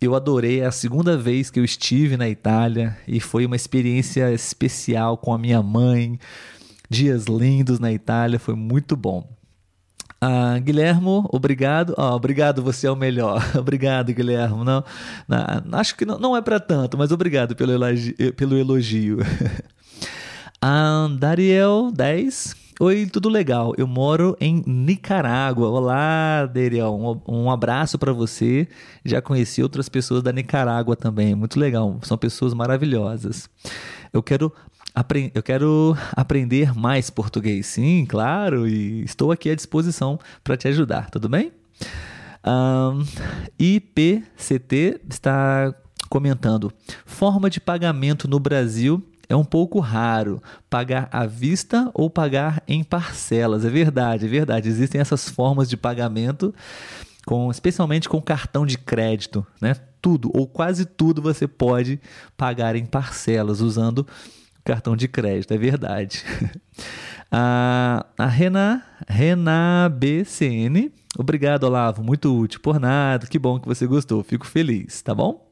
Eu 0.00 0.14
adorei 0.14 0.60
é 0.60 0.66
a 0.66 0.72
segunda 0.72 1.16
vez 1.16 1.50
que 1.50 1.58
eu 1.58 1.64
estive 1.64 2.16
na 2.16 2.28
Itália 2.28 2.96
e 3.08 3.18
foi 3.18 3.46
uma 3.46 3.56
experiência 3.56 4.30
especial 4.32 5.16
com 5.16 5.32
a 5.32 5.38
minha 5.38 5.62
mãe. 5.62 6.18
Dias 6.88 7.24
lindos 7.24 7.78
na 7.78 7.92
Itália, 7.92 8.38
foi 8.38 8.54
muito 8.54 8.94
bom. 8.94 9.35
Ah, 10.20 10.58
Guilhermo, 10.58 11.28
obrigado. 11.32 11.94
Oh, 11.96 12.14
obrigado, 12.14 12.62
você 12.62 12.86
é 12.86 12.90
o 12.90 12.96
melhor. 12.96 13.42
obrigado, 13.56 14.12
Guilhermo. 14.12 14.64
Não, 14.64 14.82
não, 15.28 15.78
acho 15.78 15.94
que 15.94 16.04
não, 16.04 16.18
não 16.18 16.36
é 16.36 16.40
para 16.40 16.58
tanto, 16.58 16.96
mas 16.96 17.12
obrigado 17.12 17.54
pelo 17.54 17.72
elogio. 17.72 18.14
Pelo 18.34 18.56
elogio. 18.56 19.18
ah, 20.60 21.08
Dariel 21.18 21.90
10. 21.94 22.66
Oi, 22.78 23.06
tudo 23.06 23.30
legal? 23.30 23.72
Eu 23.78 23.86
moro 23.86 24.36
em 24.38 24.62
Nicarágua. 24.66 25.68
Olá, 25.68 26.44
Deriel. 26.44 26.94
Um, 27.26 27.44
um 27.44 27.50
abraço 27.50 27.98
para 27.98 28.12
você. 28.12 28.68
Já 29.02 29.22
conheci 29.22 29.62
outras 29.62 29.88
pessoas 29.88 30.22
da 30.22 30.30
Nicarágua 30.30 30.94
também. 30.94 31.34
Muito 31.34 31.58
legal. 31.58 31.98
São 32.02 32.18
pessoas 32.18 32.52
maravilhosas. 32.52 33.48
Eu 34.12 34.22
quero 34.22 34.52
eu 35.34 35.42
quero 35.42 35.96
aprender 36.12 36.74
mais 36.74 37.10
português, 37.10 37.66
sim, 37.66 38.06
claro, 38.08 38.66
e 38.66 39.04
estou 39.04 39.30
aqui 39.30 39.50
à 39.50 39.54
disposição 39.54 40.18
para 40.42 40.56
te 40.56 40.68
ajudar, 40.68 41.10
tudo 41.10 41.28
bem? 41.28 41.52
Um, 42.46 43.04
IPCT 43.58 45.02
está 45.10 45.74
comentando: 46.08 46.72
forma 47.04 47.50
de 47.50 47.60
pagamento 47.60 48.26
no 48.26 48.40
Brasil 48.40 49.02
é 49.28 49.36
um 49.36 49.44
pouco 49.44 49.80
raro 49.80 50.40
pagar 50.70 51.08
à 51.12 51.26
vista 51.26 51.90
ou 51.92 52.08
pagar 52.08 52.62
em 52.66 52.82
parcelas. 52.82 53.64
É 53.64 53.68
verdade, 53.68 54.24
é 54.24 54.28
verdade. 54.28 54.68
Existem 54.68 55.00
essas 55.00 55.28
formas 55.28 55.68
de 55.68 55.76
pagamento, 55.76 56.54
com, 57.26 57.50
especialmente 57.50 58.08
com 58.08 58.22
cartão 58.22 58.64
de 58.64 58.78
crédito, 58.78 59.44
né? 59.60 59.74
Tudo 60.00 60.30
ou 60.32 60.46
quase 60.46 60.86
tudo 60.86 61.20
você 61.20 61.48
pode 61.48 62.00
pagar 62.36 62.76
em 62.76 62.86
parcelas 62.86 63.60
usando 63.60 64.06
cartão 64.66 64.96
de 64.96 65.06
crédito, 65.06 65.54
é 65.54 65.56
verdade. 65.56 66.24
a, 67.30 68.04
a 68.18 68.26
Rena, 68.26 68.84
Rena 69.08 69.88
BCN, 69.88 70.90
obrigado, 71.16 71.64
Olavo, 71.64 72.02
muito 72.02 72.36
útil 72.36 72.60
por 72.60 72.80
nada, 72.80 73.28
que 73.28 73.38
bom 73.38 73.60
que 73.60 73.68
você 73.68 73.86
gostou, 73.86 74.24
fico 74.24 74.44
feliz, 74.44 75.00
tá 75.02 75.14
bom? 75.14 75.46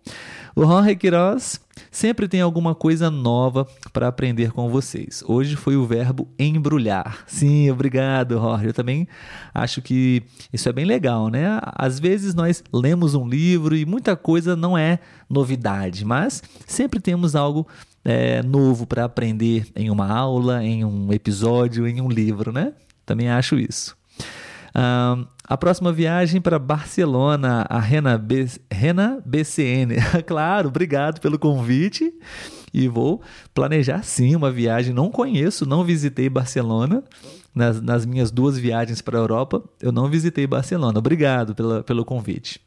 O 0.56 0.62
Jorge 0.62 0.94
Queiroz 0.94 1.60
sempre 1.90 2.28
tem 2.28 2.40
alguma 2.40 2.76
coisa 2.76 3.10
nova 3.10 3.66
para 3.92 4.06
aprender 4.06 4.52
com 4.52 4.68
vocês. 4.68 5.22
Hoje 5.26 5.56
foi 5.56 5.76
o 5.76 5.84
verbo 5.84 6.28
embrulhar. 6.38 7.24
Sim, 7.26 7.68
obrigado, 7.70 8.34
Jorge. 8.34 8.66
Eu 8.66 8.72
também 8.72 9.08
acho 9.52 9.82
que 9.82 10.22
isso 10.52 10.68
é 10.68 10.72
bem 10.72 10.84
legal, 10.84 11.28
né? 11.28 11.58
Às 11.74 11.98
vezes 11.98 12.36
nós 12.36 12.62
lemos 12.72 13.16
um 13.16 13.26
livro 13.26 13.74
e 13.74 13.84
muita 13.84 14.14
coisa 14.14 14.54
não 14.54 14.78
é 14.78 15.00
novidade, 15.28 16.04
mas 16.04 16.40
sempre 16.66 17.00
temos 17.00 17.34
algo 17.34 17.66
é, 18.04 18.42
novo 18.42 18.86
para 18.86 19.04
aprender 19.04 19.66
em 19.74 19.90
uma 19.90 20.06
aula, 20.06 20.62
em 20.62 20.84
um 20.84 21.12
episódio, 21.12 21.86
em 21.86 22.00
um 22.00 22.08
livro, 22.08 22.52
né? 22.52 22.72
Também 23.06 23.30
acho 23.30 23.58
isso. 23.58 23.96
Um, 24.76 25.26
a 25.46 25.56
próxima 25.56 25.92
viagem 25.92 26.40
para 26.40 26.58
Barcelona, 26.58 27.64
a 27.68 27.78
Rena, 27.78 28.18
B, 28.18 28.46
Rena 28.70 29.22
BCN. 29.24 29.96
claro, 30.26 30.68
obrigado 30.68 31.20
pelo 31.20 31.38
convite. 31.38 32.12
E 32.72 32.88
vou 32.88 33.22
planejar 33.54 34.02
sim 34.02 34.34
uma 34.34 34.50
viagem. 34.50 34.92
Não 34.92 35.10
conheço, 35.10 35.64
não 35.64 35.84
visitei 35.84 36.28
Barcelona. 36.28 37.04
Nas, 37.54 37.80
nas 37.80 38.04
minhas 38.04 38.32
duas 38.32 38.58
viagens 38.58 39.00
para 39.00 39.16
a 39.16 39.20
Europa, 39.20 39.62
eu 39.80 39.92
não 39.92 40.08
visitei 40.08 40.44
Barcelona. 40.44 40.98
Obrigado 40.98 41.54
pela, 41.54 41.84
pelo 41.84 42.04
convite. 42.04 42.60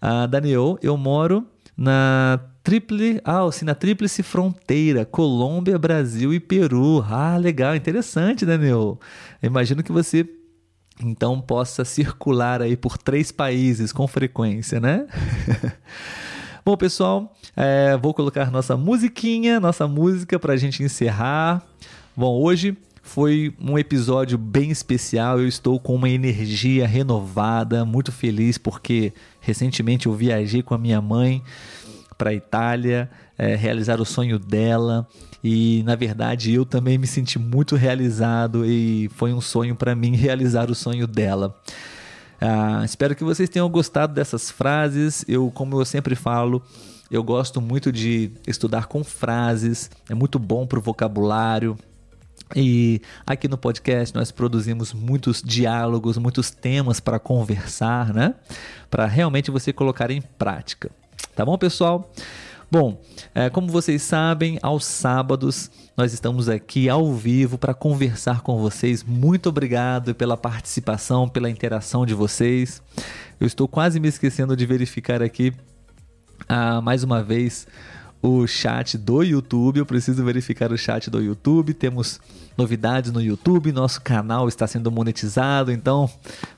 Uh, 0.00 0.28
Daniel, 0.28 0.78
eu 0.80 0.96
moro 0.96 1.44
na 1.76 2.38
triple, 2.64 3.20
ah, 3.22 3.46
sim, 3.52 3.66
na 3.66 3.74
tríplice 3.74 4.22
fronteira, 4.22 5.04
Colômbia, 5.04 5.78
Brasil 5.78 6.32
e 6.32 6.40
Peru. 6.40 7.04
Ah, 7.06 7.36
legal, 7.36 7.76
interessante, 7.76 8.46
Daniel. 8.46 8.98
imagino 9.42 9.82
que 9.82 9.92
você 9.92 10.26
então 11.02 11.40
possa 11.40 11.84
circular 11.84 12.62
aí 12.62 12.76
por 12.76 12.96
três 12.96 13.30
países 13.30 13.92
com 13.92 14.08
frequência, 14.08 14.80
né? 14.80 15.06
Bom, 16.64 16.74
pessoal, 16.76 17.36
é, 17.54 17.94
vou 17.98 18.14
colocar 18.14 18.50
nossa 18.50 18.74
musiquinha, 18.76 19.60
nossa 19.60 19.86
música 19.86 20.38
para 20.38 20.54
a 20.54 20.56
gente 20.56 20.82
encerrar. 20.82 21.62
Bom, 22.16 22.40
hoje 22.40 22.74
Foi 23.06 23.54
um 23.60 23.78
episódio 23.78 24.38
bem 24.38 24.70
especial. 24.70 25.38
Eu 25.38 25.46
estou 25.46 25.78
com 25.78 25.94
uma 25.94 26.08
energia 26.08 26.86
renovada, 26.86 27.84
muito 27.84 28.10
feliz 28.10 28.56
porque 28.56 29.12
recentemente 29.40 30.06
eu 30.06 30.14
viajei 30.14 30.62
com 30.62 30.72
a 30.74 30.78
minha 30.78 31.02
mãe 31.02 31.42
para 32.16 32.30
a 32.30 32.34
Itália, 32.34 33.10
é, 33.36 33.54
realizar 33.54 34.00
o 34.00 34.04
sonho 34.04 34.38
dela. 34.38 35.06
E 35.42 35.82
na 35.84 35.94
verdade 35.94 36.54
eu 36.54 36.64
também 36.64 36.96
me 36.96 37.06
senti 37.06 37.38
muito 37.38 37.76
realizado 37.76 38.64
e 38.64 39.10
foi 39.14 39.32
um 39.32 39.40
sonho 39.40 39.74
para 39.76 39.94
mim 39.94 40.14
realizar 40.16 40.70
o 40.70 40.74
sonho 40.74 41.06
dela. 41.06 41.54
Ah, 42.40 42.82
espero 42.84 43.14
que 43.14 43.24
vocês 43.24 43.48
tenham 43.48 43.68
gostado 43.68 44.12
dessas 44.14 44.50
frases. 44.50 45.24
Eu, 45.28 45.50
como 45.50 45.80
eu 45.80 45.84
sempre 45.84 46.14
falo, 46.14 46.62
eu 47.10 47.22
gosto 47.22 47.60
muito 47.60 47.92
de 47.92 48.32
estudar 48.46 48.86
com 48.86 49.04
frases, 49.04 49.90
é 50.08 50.14
muito 50.14 50.38
bom 50.38 50.66
para 50.66 50.78
o 50.78 50.82
vocabulário. 50.82 51.76
E 52.54 53.00
aqui 53.26 53.48
no 53.48 53.56
podcast 53.56 54.14
nós 54.14 54.30
produzimos 54.30 54.92
muitos 54.92 55.42
diálogos, 55.42 56.18
muitos 56.18 56.50
temas 56.50 57.00
para 57.00 57.18
conversar, 57.18 58.12
né? 58.12 58.34
Para 58.90 59.06
realmente 59.06 59.50
você 59.50 59.72
colocar 59.72 60.10
em 60.10 60.20
prática. 60.20 60.90
Tá 61.34 61.44
bom, 61.44 61.56
pessoal? 61.58 62.10
Bom, 62.70 63.00
é, 63.34 63.48
como 63.48 63.68
vocês 63.68 64.02
sabem, 64.02 64.58
aos 64.60 64.84
sábados 64.84 65.70
nós 65.96 66.12
estamos 66.12 66.48
aqui 66.48 66.88
ao 66.88 67.12
vivo 67.14 67.56
para 67.56 67.72
conversar 67.72 68.40
com 68.40 68.58
vocês. 68.58 69.04
Muito 69.04 69.48
obrigado 69.48 70.14
pela 70.14 70.36
participação, 70.36 71.28
pela 71.28 71.48
interação 71.48 72.04
de 72.04 72.14
vocês. 72.14 72.82
Eu 73.38 73.46
estou 73.46 73.68
quase 73.68 74.00
me 74.00 74.08
esquecendo 74.08 74.56
de 74.56 74.66
verificar 74.66 75.22
aqui 75.22 75.52
ah, 76.48 76.80
mais 76.80 77.04
uma 77.04 77.22
vez 77.22 77.66
o 78.20 78.46
chat 78.46 78.96
do 78.96 79.22
YouTube. 79.22 79.78
Eu 79.78 79.86
preciso 79.86 80.24
verificar 80.24 80.72
o 80.72 80.78
chat 80.78 81.10
do 81.10 81.22
YouTube. 81.22 81.74
Temos 81.74 82.18
novidades 82.56 83.12
no 83.12 83.20
YouTube. 83.20 83.70
Nosso 83.70 84.00
canal 84.00 84.48
está 84.48 84.66
sendo 84.66 84.90
monetizado, 84.90 85.70
então 85.70 86.10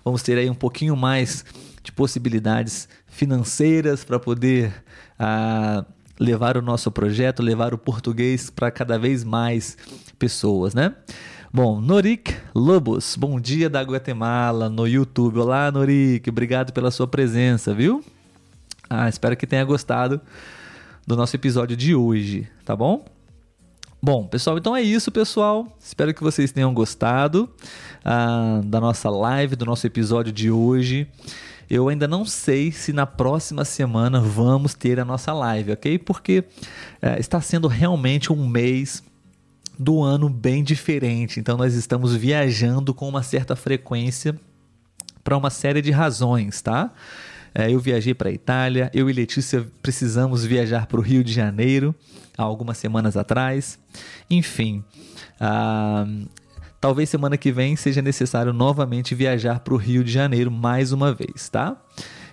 vamos 0.04 0.22
ter 0.22 0.38
aí 0.38 0.48
um 0.48 0.54
pouquinho 0.54 0.96
mais 0.96 1.44
de 1.82 1.92
possibilidades 1.92 2.88
financeiras 3.16 4.04
para 4.04 4.20
poder 4.20 4.72
ah, 5.18 5.84
levar 6.20 6.58
o 6.58 6.62
nosso 6.62 6.90
projeto, 6.90 7.42
levar 7.42 7.72
o 7.72 7.78
português 7.78 8.50
para 8.50 8.70
cada 8.70 8.98
vez 8.98 9.24
mais 9.24 9.76
pessoas, 10.18 10.74
né? 10.74 10.94
Bom, 11.50 11.80
Norik 11.80 12.36
Lobos, 12.54 13.16
bom 13.16 13.40
dia 13.40 13.70
da 13.70 13.80
Guatemala 13.80 14.68
no 14.68 14.86
YouTube. 14.86 15.38
Olá, 15.38 15.70
Norik, 15.72 16.28
obrigado 16.28 16.74
pela 16.74 16.90
sua 16.90 17.06
presença, 17.06 17.72
viu? 17.72 18.04
Ah, 18.88 19.08
espero 19.08 19.34
que 19.34 19.46
tenha 19.46 19.64
gostado 19.64 20.20
do 21.06 21.16
nosso 21.16 21.34
episódio 21.34 21.74
de 21.74 21.94
hoje, 21.94 22.46
tá 22.66 22.76
bom? 22.76 23.06
Bom, 24.02 24.26
pessoal, 24.26 24.58
então 24.58 24.76
é 24.76 24.82
isso, 24.82 25.10
pessoal. 25.10 25.74
Espero 25.80 26.12
que 26.12 26.22
vocês 26.22 26.52
tenham 26.52 26.72
gostado 26.74 27.48
ah, 28.04 28.60
da 28.62 28.78
nossa 28.78 29.08
live, 29.08 29.56
do 29.56 29.64
nosso 29.64 29.86
episódio 29.86 30.30
de 30.30 30.50
hoje. 30.50 31.08
Eu 31.68 31.88
ainda 31.88 32.06
não 32.06 32.24
sei 32.24 32.70
se 32.70 32.92
na 32.92 33.06
próxima 33.06 33.64
semana 33.64 34.20
vamos 34.20 34.74
ter 34.74 35.00
a 35.00 35.04
nossa 35.04 35.32
live, 35.32 35.72
ok? 35.72 35.98
Porque 35.98 36.44
é, 37.02 37.18
está 37.18 37.40
sendo 37.40 37.66
realmente 37.66 38.32
um 38.32 38.46
mês 38.46 39.02
do 39.78 40.02
ano 40.02 40.28
bem 40.28 40.62
diferente. 40.62 41.40
Então 41.40 41.56
nós 41.56 41.74
estamos 41.74 42.14
viajando 42.14 42.94
com 42.94 43.08
uma 43.08 43.22
certa 43.22 43.56
frequência 43.56 44.38
para 45.22 45.36
uma 45.36 45.50
série 45.50 45.82
de 45.82 45.90
razões, 45.90 46.62
tá? 46.62 46.92
É, 47.54 47.72
eu 47.72 47.80
viajei 47.80 48.14
para 48.14 48.28
a 48.28 48.32
Itália, 48.32 48.90
eu 48.94 49.08
e 49.10 49.12
Letícia 49.12 49.66
precisamos 49.82 50.44
viajar 50.44 50.86
para 50.86 51.00
o 51.00 51.02
Rio 51.02 51.24
de 51.24 51.32
Janeiro 51.32 51.94
há 52.36 52.42
algumas 52.42 52.78
semanas 52.78 53.16
atrás. 53.16 53.78
Enfim, 54.30 54.84
ah, 55.40 56.06
Talvez 56.80 57.08
semana 57.08 57.36
que 57.36 57.50
vem 57.50 57.74
seja 57.76 58.02
necessário 58.02 58.52
novamente 58.52 59.14
viajar 59.14 59.60
para 59.60 59.74
o 59.74 59.76
Rio 59.76 60.04
de 60.04 60.12
Janeiro 60.12 60.50
mais 60.50 60.92
uma 60.92 61.12
vez, 61.12 61.48
tá? 61.48 61.76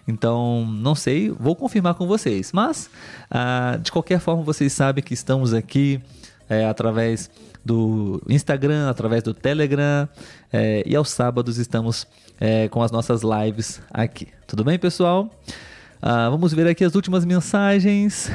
Então, 0.08 0.66
não 0.66 0.96
sei, 0.96 1.30
vou 1.30 1.56
confirmar 1.56 1.94
com 1.94 2.06
vocês. 2.06 2.52
Mas, 2.52 2.89
ah, 3.32 3.78
de 3.82 3.91
qualquer 3.91 4.20
forma, 4.20 4.44
vocês 4.44 4.74
sabem 4.74 5.04
que 5.04 5.14
estamos 5.14 5.54
aqui 5.54 6.02
é, 6.50 6.66
através 6.66 7.30
do 7.64 8.22
Instagram, 8.28 8.89
através 8.89 9.24
do 9.24 9.34
Telegram 9.34 10.08
é, 10.52 10.84
e 10.86 10.96
aos 10.96 11.10
sábados 11.10 11.58
estamos 11.58 12.06
é, 12.39 12.68
com 12.68 12.82
as 12.82 12.91
nossas 12.91 13.22
lives 13.24 13.82
aqui. 13.91 14.28
Tudo 14.46 14.64
bem, 14.64 14.78
pessoal? 14.78 15.30
Ah, 16.02 16.30
vamos 16.30 16.54
ver 16.54 16.68
aqui 16.68 16.84
as 16.84 16.96
últimas 16.96 17.24
mensagens. 17.24 18.30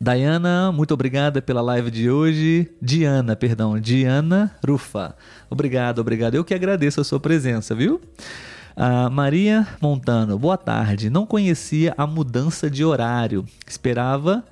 Diana, 0.00 0.70
muito 0.70 0.94
obrigada 0.94 1.42
pela 1.42 1.60
live 1.60 1.90
de 1.90 2.08
hoje. 2.08 2.70
Diana, 2.80 3.34
perdão, 3.34 3.80
Diana 3.80 4.54
Rufa. 4.64 5.16
Obrigado, 5.50 5.98
obrigado. 5.98 6.36
Eu 6.36 6.44
que 6.44 6.54
agradeço 6.54 7.00
a 7.00 7.04
sua 7.04 7.18
presença, 7.18 7.74
viu? 7.74 8.00
Uh, 8.76 9.10
Maria 9.10 9.66
Montano, 9.80 10.38
boa 10.38 10.56
tarde. 10.56 11.10
Não 11.10 11.26
conhecia 11.26 11.94
a 11.98 12.06
mudança 12.06 12.70
de 12.70 12.84
horário. 12.84 13.44
Esperava. 13.66 14.44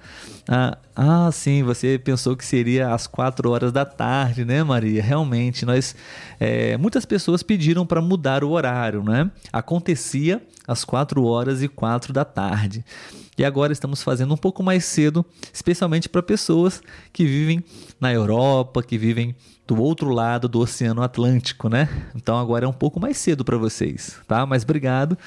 Uh, 0.49 0.77
ah, 0.95 1.31
sim, 1.33 1.65
você 1.65 1.99
pensou 1.99 2.37
que 2.37 2.45
seria 2.45 2.95
às 2.95 3.07
4 3.07 3.51
horas 3.51 3.73
da 3.73 3.85
tarde, 3.85 4.45
né, 4.45 4.63
Maria? 4.63 5.03
Realmente, 5.03 5.67
nós. 5.67 5.95
É, 6.39 6.77
muitas 6.77 7.05
pessoas 7.05 7.43
pediram 7.43 7.85
para 7.85 8.01
mudar 8.01 8.45
o 8.45 8.51
horário, 8.51 9.03
né? 9.03 9.31
Acontecia 9.53 10.41
às 10.67 10.85
4 10.85 11.25
horas 11.25 11.63
e 11.63 11.69
4 11.69 12.13
da 12.13 12.25
tarde. 12.25 12.85
E 13.37 13.45
agora 13.45 13.73
estamos 13.73 14.03
fazendo 14.03 14.33
um 14.33 14.37
pouco 14.37 14.63
mais 14.63 14.85
cedo, 14.85 15.27
especialmente 15.53 16.09
para 16.09 16.23
pessoas 16.23 16.81
que 17.13 17.27
vivem 17.27 17.63
na 18.01 18.13
Europa, 18.13 18.83
que 18.83 18.97
vivem 18.97 19.35
do 19.67 19.83
outro 19.83 20.11
lado 20.11 20.49
do 20.49 20.61
Oceano 20.61 21.03
Atlântico, 21.03 21.69
né? 21.69 21.89
Então 22.15 22.39
agora 22.39 22.65
é 22.65 22.69
um 22.69 22.73
pouco 22.73 23.01
mais 23.01 23.19
cedo 23.19 23.45
para 23.45 23.59
vocês, 23.59 24.17
tá? 24.27 24.47
Mas 24.47 24.63
obrigado. 24.63 25.19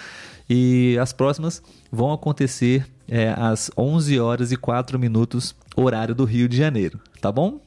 E 0.50 0.98
as 1.00 1.14
próximas 1.14 1.62
vão 1.92 2.12
acontecer 2.12 2.88
é, 3.10 3.34
às 3.36 3.72
11 3.78 4.20
horas 4.20 4.52
e 4.52 4.56
4 4.56 5.00
minutos, 5.00 5.56
horário 5.76 6.14
do 6.14 6.26
Rio 6.26 6.48
de 6.48 6.56
Janeiro, 6.56 7.00
tá 7.20 7.32
bom? 7.32 7.60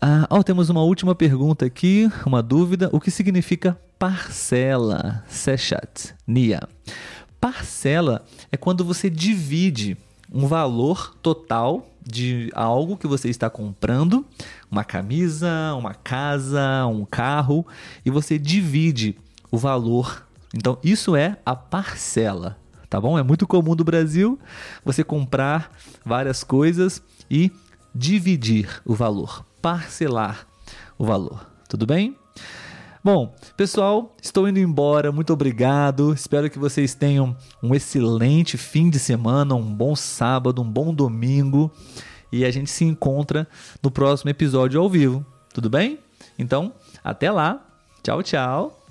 Ah, 0.00 0.26
oh, 0.30 0.42
temos 0.42 0.68
uma 0.68 0.82
última 0.82 1.14
pergunta 1.14 1.64
aqui, 1.64 2.10
uma 2.26 2.42
dúvida. 2.42 2.90
O 2.92 2.98
que 2.98 3.10
significa 3.10 3.78
parcela? 3.98 5.22
Sechat, 5.28 6.14
Nia. 6.26 6.60
Parcela 7.40 8.24
é 8.50 8.56
quando 8.56 8.84
você 8.84 9.08
divide 9.08 9.96
um 10.32 10.46
valor 10.46 11.14
total 11.22 11.86
de 12.04 12.50
algo 12.54 12.96
que 12.96 13.06
você 13.06 13.28
está 13.28 13.48
comprando, 13.48 14.26
uma 14.70 14.82
camisa, 14.82 15.72
uma 15.78 15.94
casa, 15.94 16.84
um 16.86 17.04
carro, 17.04 17.64
e 18.04 18.10
você 18.10 18.38
divide 18.38 19.16
o 19.50 19.58
valor. 19.58 20.26
Então, 20.54 20.78
isso 20.82 21.14
é 21.14 21.36
a 21.46 21.54
parcela, 21.54 22.58
tá 22.92 23.00
bom? 23.00 23.18
É 23.18 23.22
muito 23.22 23.46
comum 23.46 23.74
do 23.74 23.82
Brasil 23.82 24.38
você 24.84 25.02
comprar 25.02 25.72
várias 26.04 26.44
coisas 26.44 27.02
e 27.30 27.50
dividir 27.94 28.82
o 28.84 28.94
valor, 28.94 29.46
parcelar 29.62 30.46
o 30.98 31.06
valor. 31.06 31.46
Tudo 31.70 31.86
bem? 31.86 32.14
Bom, 33.02 33.34
pessoal, 33.56 34.14
estou 34.20 34.46
indo 34.46 34.58
embora. 34.58 35.10
Muito 35.10 35.32
obrigado. 35.32 36.12
Espero 36.12 36.50
que 36.50 36.58
vocês 36.58 36.94
tenham 36.94 37.34
um 37.62 37.74
excelente 37.74 38.58
fim 38.58 38.90
de 38.90 38.98
semana, 38.98 39.54
um 39.54 39.74
bom 39.74 39.96
sábado, 39.96 40.60
um 40.60 40.70
bom 40.70 40.92
domingo. 40.92 41.72
E 42.30 42.44
a 42.44 42.50
gente 42.50 42.70
se 42.70 42.84
encontra 42.84 43.48
no 43.82 43.90
próximo 43.90 44.28
episódio 44.28 44.78
ao 44.78 44.90
vivo. 44.90 45.24
Tudo 45.54 45.70
bem? 45.70 45.98
Então, 46.38 46.74
até 47.02 47.30
lá. 47.30 47.66
Tchau, 48.02 48.22
tchau. 48.22 48.81